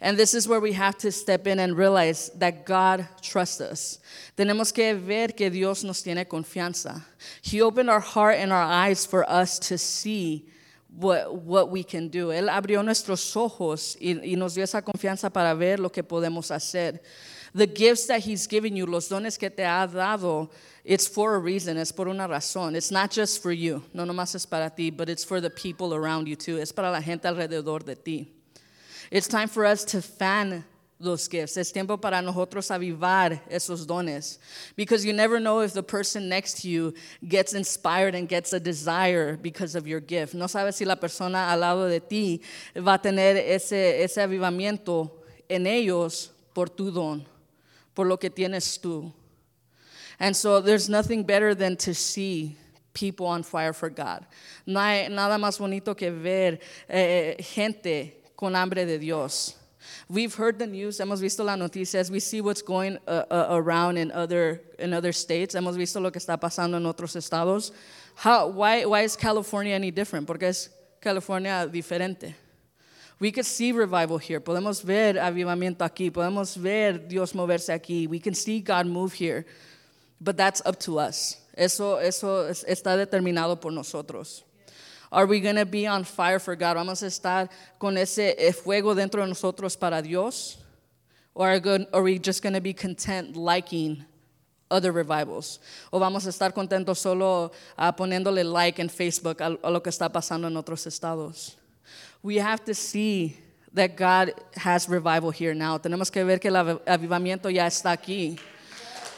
[0.00, 3.98] And this is where we have to step in and realize that God trusts us.
[4.36, 7.02] Tenemos que ver que Dios nos tiene confianza.
[7.42, 10.46] He opened our heart and our eyes for us to see
[10.96, 12.28] what, what we can do.
[12.28, 16.50] Él abrió nuestros ojos y, y nos dio esa confianza para ver lo que podemos
[16.50, 17.00] hacer.
[17.54, 20.50] The gifts that He's given you, los dones que te ha dado,
[20.84, 22.76] it's for a reason, es por una razón.
[22.76, 25.92] It's not just for you, no nomás es para ti, but it's for the people
[25.92, 26.58] around you too.
[26.58, 28.39] Es para la gente alrededor de ti.
[29.10, 30.64] It's time for us to fan
[31.00, 31.56] those gifts.
[31.56, 34.38] Es tiempo para nosotros avivar esos dones.
[34.76, 36.94] Because you never know if the person next to you
[37.26, 40.34] gets inspired and gets a desire because of your gift.
[40.34, 42.42] No sabes si la persona al lado de ti
[42.76, 45.10] va a tener ese, ese avivamiento
[45.48, 47.24] en ellos por tu don,
[47.94, 49.10] por lo que tienes tú.
[50.20, 52.56] And so there's nothing better than to see
[52.92, 54.26] people on fire for God.
[54.66, 59.54] No hay nada más bonito que ver eh, gente con hambre de Dios.
[60.08, 63.98] We've heard the news, hemos visto las noticias, we see what's going uh, uh, around
[63.98, 67.70] in other, in other states, hemos visto lo que está pasando en otros estados.
[68.14, 70.26] How, why, why is California any different?
[70.26, 70.70] Porque es
[71.02, 72.34] California diferente.
[73.20, 74.40] We could see revival here.
[74.40, 76.10] Podemos ver avivamiento aquí.
[76.10, 78.08] Podemos ver Dios moverse aquí.
[78.08, 79.44] We can see God move here.
[80.18, 81.36] But that's up to us.
[81.54, 84.44] Eso, eso está determinado por nosotros.
[85.12, 86.76] Are we going to be on fire for God?
[86.76, 87.48] ¿Vamos a estar
[87.80, 90.58] con ese eh, fuego dentro de nosotros para Dios?
[91.34, 94.04] Or are we just going to be content liking
[94.70, 95.58] other revivals?
[95.92, 99.90] ¿O vamos a estar contentos solo uh, poniéndole like en Facebook a, a lo que
[99.90, 101.56] está pasando en otros estados?
[102.22, 103.36] We have to see
[103.72, 105.78] that God has revival here now.
[105.78, 108.38] Tenemos que ver que el avivamiento ya está aquí.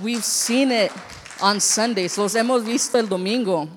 [0.01, 0.93] We've seen it
[1.43, 2.17] on Sundays.
[2.17, 3.69] Los hemos visto el domingo.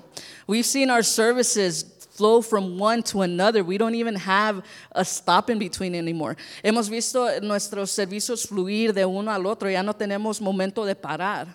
[0.46, 3.62] We've seen our services flow from one to another.
[3.62, 6.36] We don't even have a stop in between anymore.
[6.64, 9.68] Hemos visto nuestros servicios fluir de uno al otro.
[9.68, 11.48] Ya no tenemos momento de parar.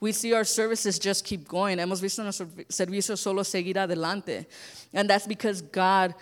[0.00, 1.78] We see our services just keep going.
[1.78, 4.46] Hemos visto nuestros servicios solo seguir adelante.
[4.92, 6.14] And that's because God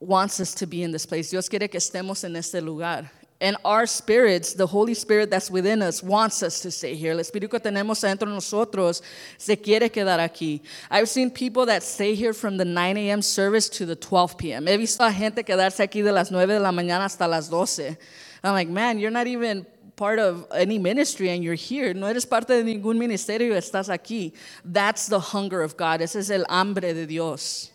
[0.00, 1.30] wants us to be in this place.
[1.30, 3.10] Dios quiere que estemos en este lugar.
[3.38, 7.12] And our spirits, the Holy Spirit that's within us, wants us to stay here.
[7.12, 9.02] El Espíritu que tenemos dentro de nosotros
[9.36, 10.62] se quiere quedar aquí.
[10.90, 13.20] I've seen people that stay here from the 9 a.m.
[13.20, 14.66] service to the 12 p.m.
[14.66, 17.98] He visto a gente quedarse aquí de las 9 de la mañana hasta las 12.
[18.42, 21.92] I'm like, man, you're not even part of any ministry and you're here.
[21.92, 24.32] No eres parte de ningún ministerio estás aquí.
[24.64, 26.00] That's the hunger of God.
[26.00, 27.72] Ese es el hambre de Dios.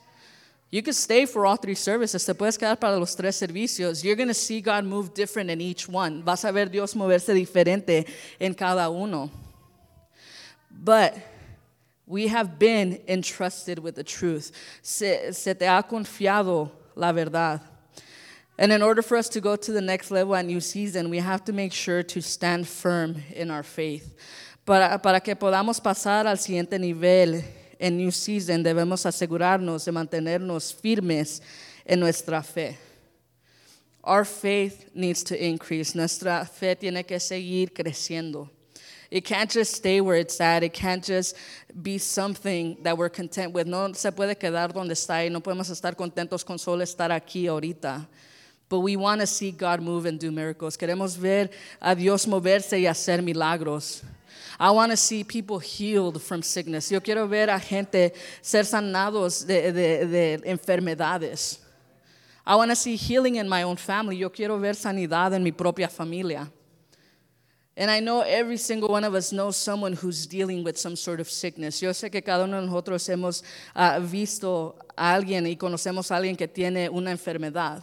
[0.72, 2.26] You could stay for all three services.
[2.26, 4.06] Te puedes quedar para los tres servicios.
[4.06, 6.24] You're going to see God move different in each one.
[6.24, 8.08] Vas a ver Dios moverse diferente
[8.40, 9.30] en cada uno.
[10.72, 11.18] But
[12.08, 14.54] we have been entrusted with the truth.
[14.82, 17.60] Se, se te ha confiado la verdad.
[18.58, 21.18] And in order for us to go to the next level at new season, we
[21.18, 24.16] have to make sure to stand firm in our faith.
[24.66, 27.44] Para, para que podamos pasar al siguiente nivel
[27.82, 31.42] en New Season debemos asegurarnos de mantenernos firmes
[31.84, 32.78] en nuestra fe.
[34.04, 35.96] Our faith needs to increase.
[35.96, 38.50] Nuestra fe tiene que seguir creciendo.
[39.10, 40.64] It can't just stay where it's at.
[40.64, 41.36] It can't just
[41.82, 43.68] be something that we're content with.
[43.68, 47.48] No se puede quedar donde está y no podemos estar contentos con solo estar aquí
[47.48, 48.08] ahorita.
[48.70, 50.78] But we want to see God move and do miracles.
[50.78, 51.50] Queremos ver
[51.82, 54.04] a Dios moverse y hacer milagros.
[54.62, 56.92] I want to see people healed from sickness.
[56.92, 61.58] Yo quiero ver a gente ser sanados de, de, de enfermedades.
[62.46, 64.18] I want to see healing in my own family.
[64.18, 66.48] Yo quiero ver sanidad en mi propia familia.
[67.76, 71.20] And I know every single one of us knows someone who's dealing with some sort
[71.20, 71.82] of sickness.
[71.82, 73.42] Yo sé que cada uno de nosotros hemos
[73.76, 77.82] uh, visto a alguien y conocemos a alguien que tiene una enfermedad.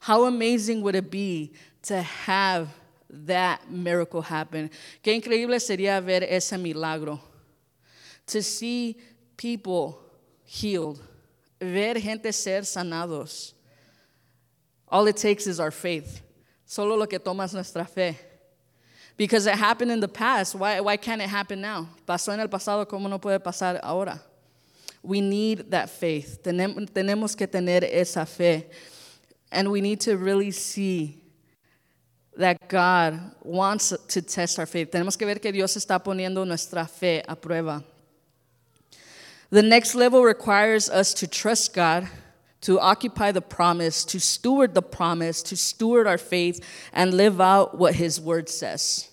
[0.00, 1.52] How amazing would it be
[1.84, 2.68] to have
[3.12, 4.70] that miracle happen.
[5.02, 7.20] Qué increíble sería ver ese milagro.
[8.28, 8.96] To see
[9.36, 9.98] people
[10.44, 11.00] healed,
[11.60, 13.52] ver gente ser sanados.
[14.88, 16.22] All it takes is our faith.
[16.64, 18.18] Solo lo que toma es nuestra fe.
[19.16, 21.88] Because it happened in the past, why, why can't it happen now?
[22.06, 24.20] Pasó en el pasado, ¿cómo no puede pasar ahora?
[25.02, 26.40] We need that faith.
[26.42, 28.66] Tenemos que tener esa fe.
[29.50, 31.21] And we need to really see
[32.36, 34.90] that God wants to test our faith.
[34.90, 37.82] Tenemos que ver que Dios está poniendo nuestra fe a prueba.
[39.50, 42.08] The next level requires us to trust God,
[42.62, 47.76] to occupy the promise, to steward the promise, to steward our faith, and live out
[47.76, 49.10] what His word says.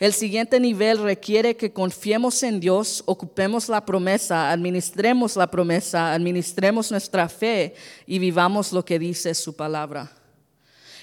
[0.00, 6.90] El siguiente nivel requiere que confiemos en Dios, ocupemos la promesa, administremos la promesa, administremos
[6.90, 7.74] nuestra fe
[8.06, 10.10] y vivamos lo que dice su palabra.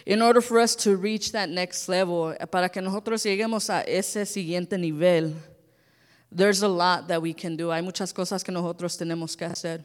[0.06, 4.26] In order for us to reach that next level, para que nosotros lleguemos a ese
[4.26, 5.36] siguiente nivel,
[6.32, 7.72] there's a lot that we can do.
[7.72, 9.84] Hay muchas cosas que nosotros tenemos que hacer.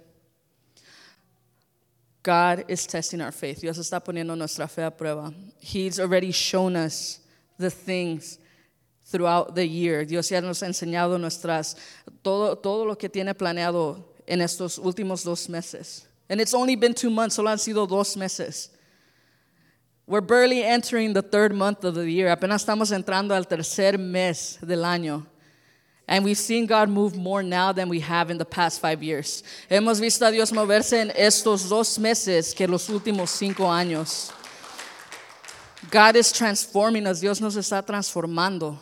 [2.22, 3.60] God is testing our faith.
[3.60, 5.32] Dios está poniendo nuestra fe a prueba.
[5.60, 7.20] He's already shown us
[7.58, 8.38] the things
[9.04, 10.04] throughout the year.
[10.04, 11.76] Dios ya nos ha enseñado nuestras
[12.24, 16.06] todo todo lo que tiene planeado en estos últimos dos meses.
[16.28, 18.70] And it's only been two months, solo han sido dos meses.
[20.08, 22.28] We're barely entering the third month of the year.
[22.28, 25.26] Apenas estamos entrando al tercer mes del año.
[26.06, 29.42] And we've seen God move more now than we have in the past five years.
[29.68, 34.32] Hemos visto a Dios moverse en estos dos meses que los últimos cinco años.
[35.90, 37.20] God is transforming us.
[37.20, 38.78] Dios nos está transformando.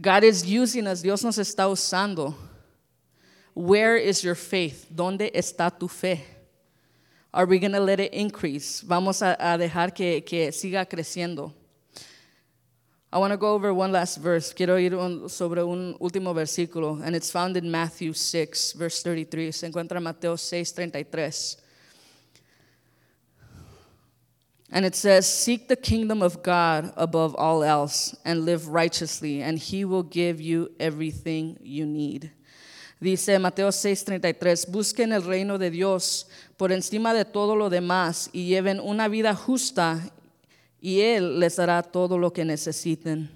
[0.00, 1.02] God is using us.
[1.02, 2.34] Dios nos está usando.
[3.52, 4.86] Where is your faith?
[4.90, 6.24] ¿Dónde está tu fe?
[7.34, 8.82] Are we going to let it increase?
[8.82, 11.52] Vamos a, a dejar que, que siga creciendo.
[13.10, 14.52] I want to go over one last verse.
[14.52, 19.50] Quiero ir un, sobre un último versículo, and it's found in Matthew 6, verse 33.
[19.50, 21.56] Se encuentra en Mateo 6, 33.
[24.70, 29.58] And it says, Seek the kingdom of God above all else and live righteously, and
[29.58, 32.30] he will give you everything you need.
[33.02, 36.24] Dice Mateo 6:33, busquen el reino de Dios
[36.62, 40.00] por encima de todo lo demás y lleven una vida justa
[40.80, 43.28] y Él les dará todo lo que necesiten.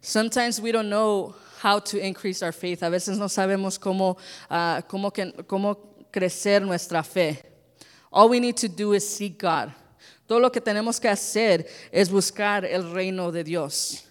[0.00, 2.84] Sometimes we don't know how to increase our faith.
[2.84, 4.16] A veces no sabemos cómo,
[4.48, 5.76] uh, cómo, que, cómo
[6.12, 7.42] crecer nuestra fe.
[8.12, 9.72] All we need to do is seek God.
[10.28, 14.04] Todo lo que tenemos que hacer es buscar el reino de Dios.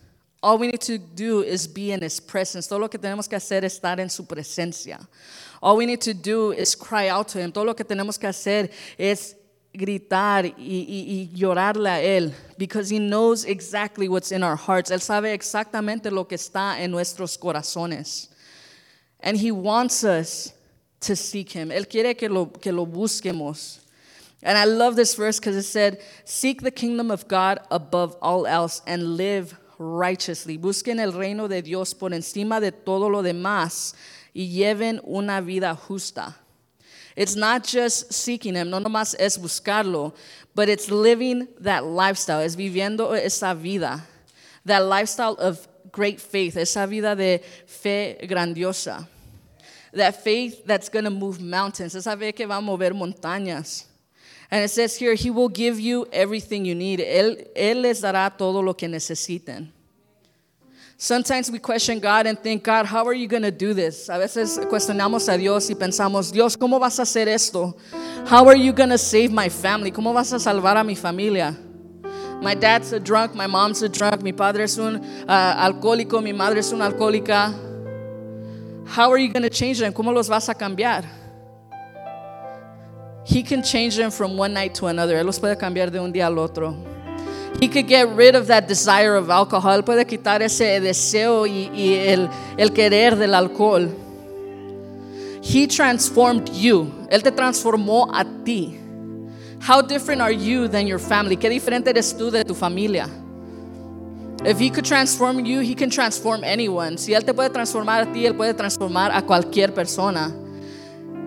[0.44, 2.68] All we need to do is be in His presence.
[2.68, 5.08] Todo lo que tenemos que hacer es estar en su presencia.
[5.62, 7.52] All we need to do is cry out to Him.
[7.52, 9.36] Todo lo que tenemos que hacer es
[9.72, 14.90] gritar y, y, y, llorarle a Él, because He knows exactly what's in our hearts.
[14.90, 18.30] Él sabe exactamente lo que está en nuestros corazones.
[19.20, 20.54] And He wants us
[21.02, 21.70] to seek Him.
[21.70, 23.78] Él quiere que lo, que lo busquemos.
[24.42, 28.48] And I love this verse because it said, Seek the kingdom of God above all
[28.48, 30.58] else and live righteously.
[30.58, 33.96] Busquen el reino de Dios por encima de todo lo demás
[34.34, 36.36] y lleven una vida justa.
[37.16, 40.14] It's not just seeking Him, no nomás es buscarlo,
[40.56, 44.06] but it's living that lifestyle, es viviendo esa vida,
[44.66, 49.08] that lifestyle of great faith, esa vida de fe grandiosa,
[49.92, 53.86] that faith that's going to move mountains, esa fe que va a mover montañas.
[54.52, 57.00] And it says here, He will give you everything you need.
[57.00, 59.72] Él, Él les dará todo lo que necesiten.
[60.98, 64.08] Sometimes we question God and think, God, how are you going to do this?
[64.08, 67.76] A veces cuestionamos a Dios y pensamos, Dios, ¿cómo vas a hacer esto?
[68.28, 69.90] How are you going to save my family?
[69.90, 71.58] ¿Cómo vas a salvar a mi familia?
[72.42, 76.34] My dad's a drunk, my mom's a drunk, mi padre es un uh, alcohólico, mi
[76.34, 77.52] madre es una alcohólica.
[78.86, 79.94] How are you going to change them?
[79.94, 81.21] ¿Cómo los vas a cambiar?
[83.24, 85.16] He can change them from one night to another.
[85.16, 86.76] Él los puede cambiar de un día al otro.
[87.60, 89.72] He could get rid of that desire of alcohol.
[89.78, 93.90] Él puede quitar ese deseo y, y el, el querer del alcohol.
[95.44, 96.92] He transformed you.
[97.10, 98.78] Él te transformó a ti.
[99.60, 101.38] How different are you than your family?
[101.38, 103.08] ¿Qué diferente eres tú de tu familia?
[104.44, 106.98] If he could transform you, he can transform anyone.
[106.98, 110.32] Si él te puede transformar a ti, él puede transformar a cualquier persona.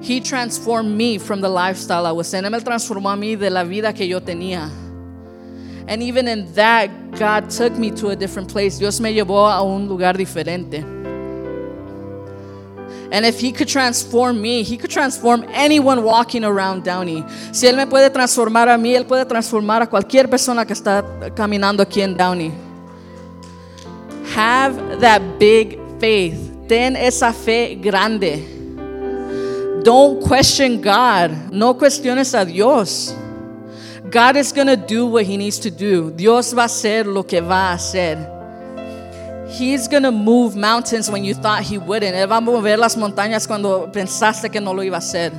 [0.04, 2.44] He transformed me from the lifestyle I was in.
[2.44, 4.70] Él me transformó a mí de la vida que yo tenía.
[5.88, 8.78] And even in that, God took me to a different place.
[8.78, 10.84] Dios me llevó a un lugar diferente.
[13.10, 17.24] And if He could transform me, He could transform anyone walking around Downey.
[17.52, 21.02] Si Él me puede transformar a mí, Él puede transformar a cualquier persona que está
[21.34, 22.52] caminando aquí en Downey.
[24.36, 26.36] Have that big faith.
[26.68, 28.53] Ten esa fe grande.
[29.84, 31.52] Don't question God.
[31.52, 33.14] No cuestiones a Dios.
[34.10, 36.10] God is going to do what he needs to do.
[36.10, 38.16] Dios va a hacer lo que va a hacer.
[39.50, 42.14] He's going to move mountains when you thought he wouldn't.
[42.14, 45.32] Él va a mover las montañas cuando pensaste que no lo iba a hacer.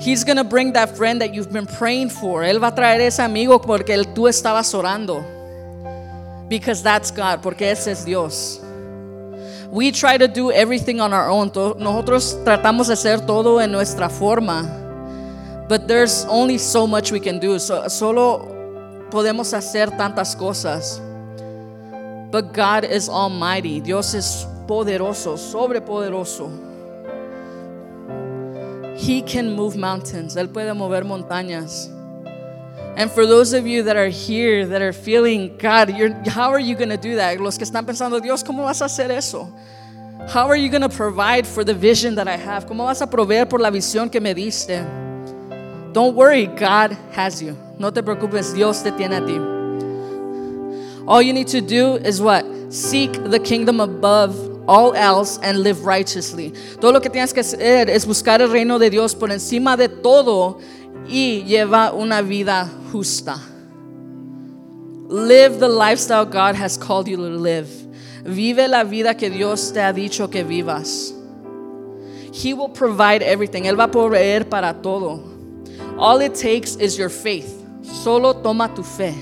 [0.00, 2.42] He's going to bring that friend that you've been praying for.
[2.42, 5.22] Él va a traer ese amigo porque tú estabas orando.
[6.48, 8.62] Because that's God, porque ese es Dios.
[9.70, 11.50] We try to do everything on our own.
[11.78, 14.62] Nosotros tratamos de hacer todo en nuestra forma.
[15.68, 17.58] But there's only so much we can do.
[17.58, 18.46] So, solo
[19.10, 21.00] podemos hacer tantas cosas.
[22.30, 23.80] But God is almighty.
[23.80, 26.50] Dios es poderoso, sobrepoderoso.
[28.96, 30.36] He can move mountains.
[30.36, 31.90] Él puede mover montañas.
[32.96, 35.90] And for those of you that are here that are feeling, God,
[36.26, 37.38] how are you going to do that?
[37.38, 39.52] Los que están pensando, Dios, ¿cómo vas a hacer eso?
[40.28, 42.66] How are you going to provide for the vision that I have?
[42.66, 44.82] ¿Cómo vas a proveer por la visión que me diste?
[45.92, 47.56] Don't worry, God has you.
[47.78, 49.36] No te preocupes, Dios te tiene a ti.
[51.06, 52.44] All you need to do is what?
[52.70, 54.34] Seek the kingdom above
[54.66, 56.52] all else and live righteously.
[56.80, 59.88] Todo lo que tienes que hacer es buscar el reino de Dios por encima de
[59.88, 60.60] todo
[61.08, 63.40] y lleva una vida justa.
[65.08, 67.68] Live the lifestyle God has called you to live.
[68.24, 71.12] Vive la vida que Dios te ha dicho que vivas.
[72.32, 73.64] He will provide everything.
[73.64, 75.22] Él va a proveer para todo.
[75.96, 77.64] All it takes is your faith.
[77.82, 79.14] Solo toma tu fe.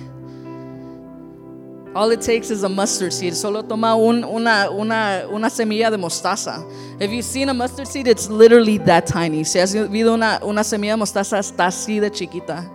[1.95, 3.36] All it takes is a mustard seed.
[3.36, 6.64] Solo toma un, una, una, una semilla de mostaza.
[7.01, 8.09] Have you seen a mustard seed?
[8.09, 9.45] It's literally that tiny.
[9.45, 12.68] Si has visto una, una semilla de mostaza, está así de chiquita.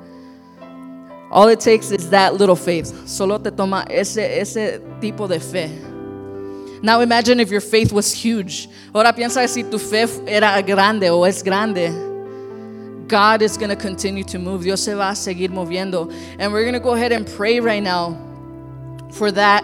[1.31, 3.07] All it takes is that little faith.
[3.07, 5.67] Solo te toma ese, ese tipo de fe.
[6.81, 8.69] Now imagine if your faith was huge.
[8.95, 11.89] Ahora piensa si tu fe era grande o es grande.
[13.09, 14.63] God is going to continue to move.
[14.63, 16.09] Dios se va a seguir moviendo.
[16.39, 18.28] And we're going to go ahead and pray right now
[19.11, 19.63] for that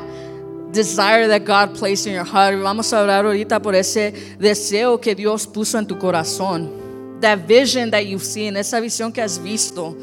[0.72, 2.56] desire that God placed in your heart.
[2.56, 7.22] Vamos a orar ahorita por ese deseo que Dios puso en tu corazón.
[7.22, 9.96] That vision that you've seen, esa visión que has visto.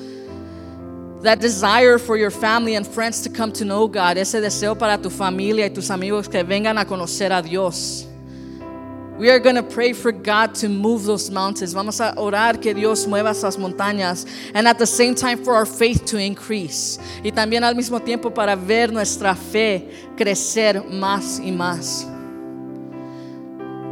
[1.23, 4.17] That desire for your family and friends to come to know God.
[4.17, 8.09] Ese deseo para tu familia y tus amigos que vengan a conocer a Dios.
[9.23, 11.73] We are going to pray for God to move those mountains.
[11.75, 14.27] Vamos a orar que Dios mueva esas montañas.
[14.53, 16.99] And at the same time for our faith to increase.
[17.23, 22.05] Y también al mismo tiempo para ver nuestra fe crecer más y más.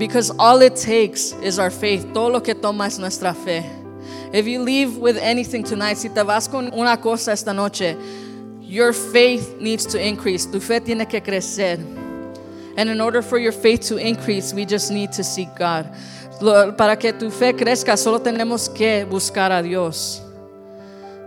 [0.00, 2.12] Because all it takes is our faith.
[2.12, 3.64] Todo lo que toma es nuestra fe.
[4.32, 7.96] If you leave with anything tonight, si te vas con una cosa esta noche,
[8.62, 10.44] your faith needs to increase.
[10.44, 11.78] Tu fe tiene que crecer.
[12.76, 15.86] And in order for your faith to increase, we just need to seek God.
[16.76, 20.22] Para que tu fe crezca, solo tenemos que buscar a Dios.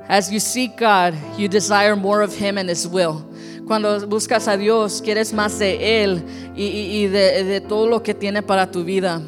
[0.08, 3.24] As you seek God, you desire more of Him and His will.
[3.68, 6.22] Cuando buscas a Dios, quieres más de Él
[6.56, 9.22] y, y- y de, de todo lo que tiene para tu vida.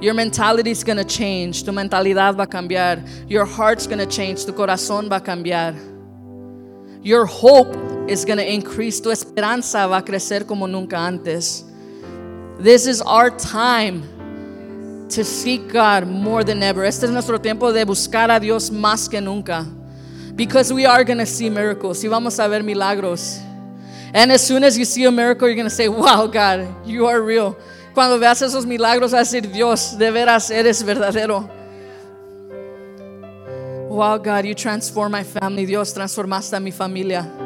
[0.00, 1.62] Your mentality is going to change.
[1.62, 3.02] Tu mentalidad va a cambiar.
[3.28, 4.44] Your heart's going to change.
[4.44, 5.74] Tu corazón va a cambiar.
[7.02, 7.74] Your hope
[8.08, 9.00] is going to increase.
[9.00, 11.64] Tu esperanza va a crecer como nunca antes.
[12.58, 14.02] This is our time
[15.10, 16.84] to seek God more than ever.
[16.84, 19.66] Este es nuestro tiempo de buscar a Dios más que nunca.
[20.34, 22.02] Because we are going to see miracles.
[22.02, 23.40] Y vamos a ver milagros.
[24.12, 27.06] And as soon as you see a miracle, you're going to say, Wow, God, you
[27.06, 27.56] are real.
[27.92, 31.48] Cuando veas esos milagros, vas a decir, Dios, de veras eres verdadero.
[33.88, 35.64] Wow, God, you transform my family.
[35.64, 37.45] Dios, transformaste a mi familia.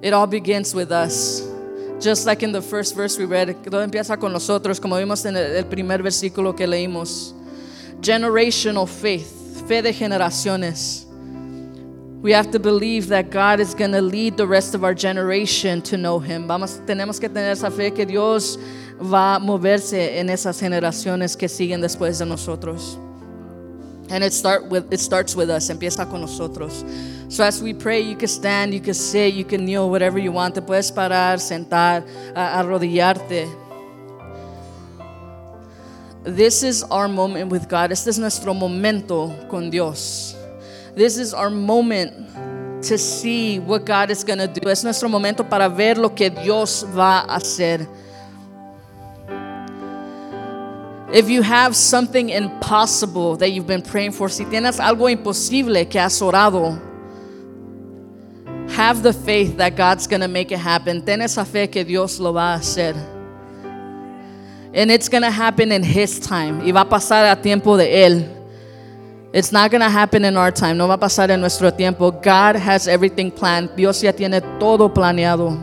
[0.00, 1.42] It all begins with us.
[2.00, 5.36] Just like in the first verse we read, todo empieza con nosotros, como vimos en
[5.36, 7.34] el, primer versículo que leímos.
[8.00, 11.04] Generational faith, fe de generaciones.
[12.22, 15.82] We have to believe that God is going to lead the rest of our generation
[15.82, 16.46] to know Him.
[16.46, 18.58] Vamos, tenemos que tener esa fe que Dios
[19.00, 22.98] va a moverse en esas generaciones que siguen después de nosotros.
[24.10, 25.68] And it start with it starts with us.
[25.68, 26.84] Empieza con nosotros.
[27.28, 30.32] So as we pray, you can stand, you can sit, you can kneel, whatever you
[30.32, 30.54] want.
[30.54, 32.02] Te puedes parar, sentar,
[32.34, 33.48] arrodillarte.
[36.24, 37.92] This is our moment with God.
[37.92, 40.34] Este es nuestro momento con Dios.
[40.94, 44.68] This is our moment to see what God is going to do.
[44.68, 47.86] Es nuestro momento para ver lo que Dios va a hacer.
[51.10, 55.98] If you have something impossible that you've been praying for, si tienes algo imposible que
[55.98, 56.78] has orado,
[58.72, 61.02] have the faith that God's going to make it happen.
[61.02, 62.94] Ten esa fe que Dios lo va a hacer.
[64.74, 66.60] And it's going to happen in His time.
[66.60, 68.34] Y va a pasar a tiempo de Él.
[69.32, 70.76] It's not going to happen in our time.
[70.76, 72.10] No va a pasar en nuestro tiempo.
[72.10, 73.74] God has everything planned.
[73.76, 75.58] Dios ya tiene todo planeado.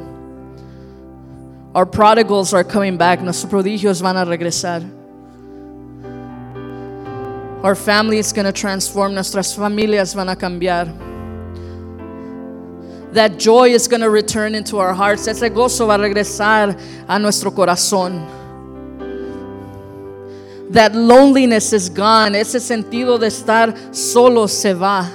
[1.76, 3.22] Our prodigals are coming back.
[3.22, 5.05] Nuestros prodigios van a regresar.
[7.66, 9.16] Our family is going to transform.
[9.16, 10.86] Nuestras familias van a cambiar.
[13.14, 15.28] That joy is going to return into our hearts.
[15.28, 18.24] Ese gozo va a regresar a nuestro corazón.
[20.74, 22.36] That loneliness is gone.
[22.36, 25.10] Ese sentido de estar solo se va.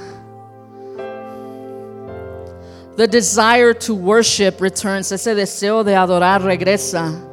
[2.96, 5.12] The desire to worship returns.
[5.12, 7.29] Ese deseo de adorar regresa.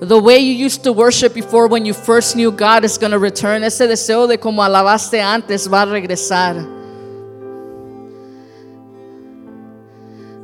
[0.00, 3.18] The way you used to worship before when you first knew God is going to
[3.18, 3.64] return.
[3.64, 6.78] Ese deseo de como alabaste antes va a regresar.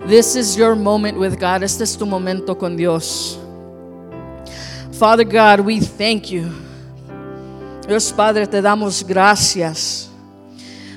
[0.07, 1.63] This is your moment with God.
[1.63, 3.39] Este es tu momento con Dios.
[4.93, 6.51] Father God, we thank you.
[7.87, 10.09] Dios Padre, te damos gracias.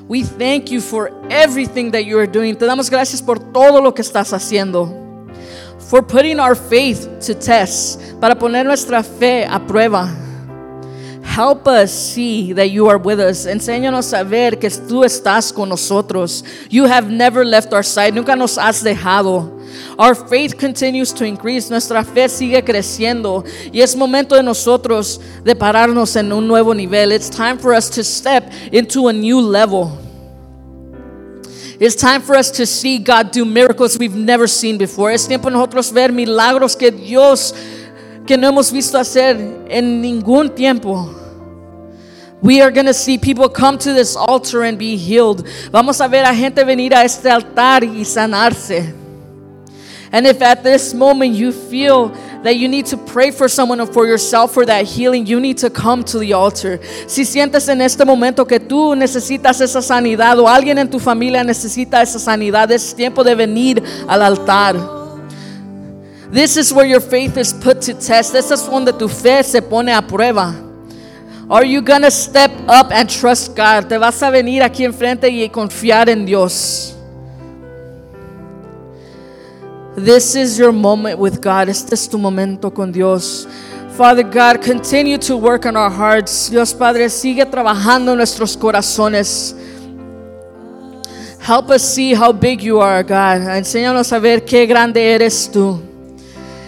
[0.08, 2.55] We thank you for everything that you are doing.
[2.55, 5.07] Te damos gracias por todo lo que estás haciendo.
[5.89, 7.99] For putting our faith to test.
[8.19, 10.27] Para poner nuestra fe a prueba.
[11.23, 13.45] Help us see that you are with us.
[13.45, 16.43] Enséñanos a ver que tú estás con nosotros.
[16.69, 18.13] You have never left our side.
[18.13, 19.53] Nunca nos has dejado.
[19.99, 21.69] Our faith continues to increase.
[21.69, 23.45] Nuestra fe sigue creciendo.
[23.71, 27.11] Y es momento de nosotros de pararnos en un nuevo nivel.
[27.11, 30.07] It's time for us to step into a new level.
[31.80, 35.11] It's time for us to see God do miracles we've never seen before.
[35.11, 37.53] Es tiempo nosotros ver milagros que Dios
[38.25, 39.38] que no hemos visto hacer
[39.69, 41.13] en ningún tiempo.
[42.41, 45.47] We are going to see people come to this altar and be healed.
[45.71, 48.93] Vamos a ver a gente venir a este altar y sanarse.
[50.11, 52.11] And if at this moment you feel
[52.47, 55.57] that you need to pray for someone or for yourself for that healing, you need
[55.57, 56.79] to come to the altar.
[57.05, 61.43] Si sientes en este momento que tú necesitas esa sanidad o alguien en tu familia
[61.43, 64.77] necesita esa sanidad, es tiempo de venir al altar.
[66.31, 68.33] This is where your faith is put to test.
[68.33, 70.55] Esa es donde tu fe se pone a prueba.
[71.49, 73.89] Are you gonna step up and trust God?
[73.89, 76.96] Te vas a venir aquí enfrente y confiar en Dios.
[79.97, 81.69] This is your moment with God.
[81.69, 83.47] Este es tu momento con Dios.
[83.97, 86.51] Father God, continue to work on our hearts.
[86.51, 89.55] Dios Padre, sigue trabajando en nuestros corazones.
[91.41, 93.49] Help us see how big you are, God.
[93.49, 95.81] Enséñanos a ver qué grande eres tú.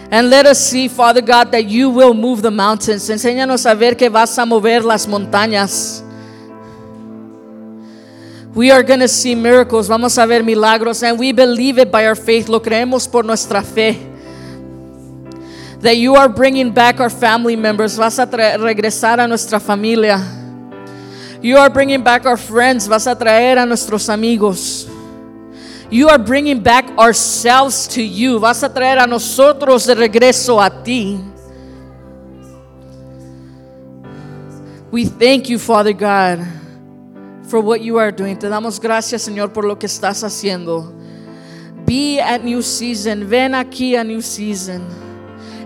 [0.09, 3.07] And let us see, Father God, that you will move the mountains.
[3.11, 6.03] Enséñanos a ver que vas a mover las montañas.
[8.53, 9.87] We are going to see miracles.
[9.87, 11.03] Vamos a ver milagros.
[11.03, 12.49] And we believe it by our faith.
[12.49, 14.07] Lo creemos por nuestra fe.
[15.81, 17.95] That you are bringing back our family members.
[17.95, 20.19] Vas a regresar a nuestra familia.
[21.41, 22.87] You are bringing back our friends.
[22.87, 24.89] Vas a traer a nuestros amigos.
[25.91, 28.39] You are bringing back ourselves to you.
[28.39, 31.19] Vas a traer a nosotros de regreso a ti.
[34.91, 36.45] We thank you, Father God,
[37.49, 38.37] for what you are doing.
[38.37, 40.93] Te damos gracias, Señor, por lo que estás haciendo.
[41.85, 43.27] Be at New Season.
[43.27, 44.87] Ven aquí a New Season.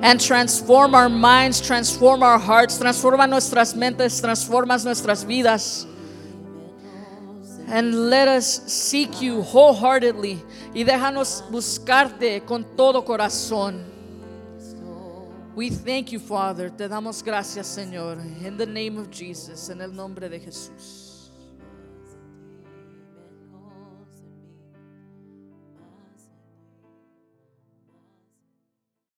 [0.02, 5.86] And transform our minds, transform our hearts, transforma nuestras mentes, transformas nuestras vidas.
[7.68, 10.42] And let us seek you wholeheartedly.
[10.74, 13.84] Y déjanos buscarte con todo corazón.
[15.56, 16.70] We thank you, Father.
[16.70, 18.18] Te damos gracias, Señor.
[18.44, 19.70] In the name of Jesus.
[19.70, 21.03] En el nombre de Jesús.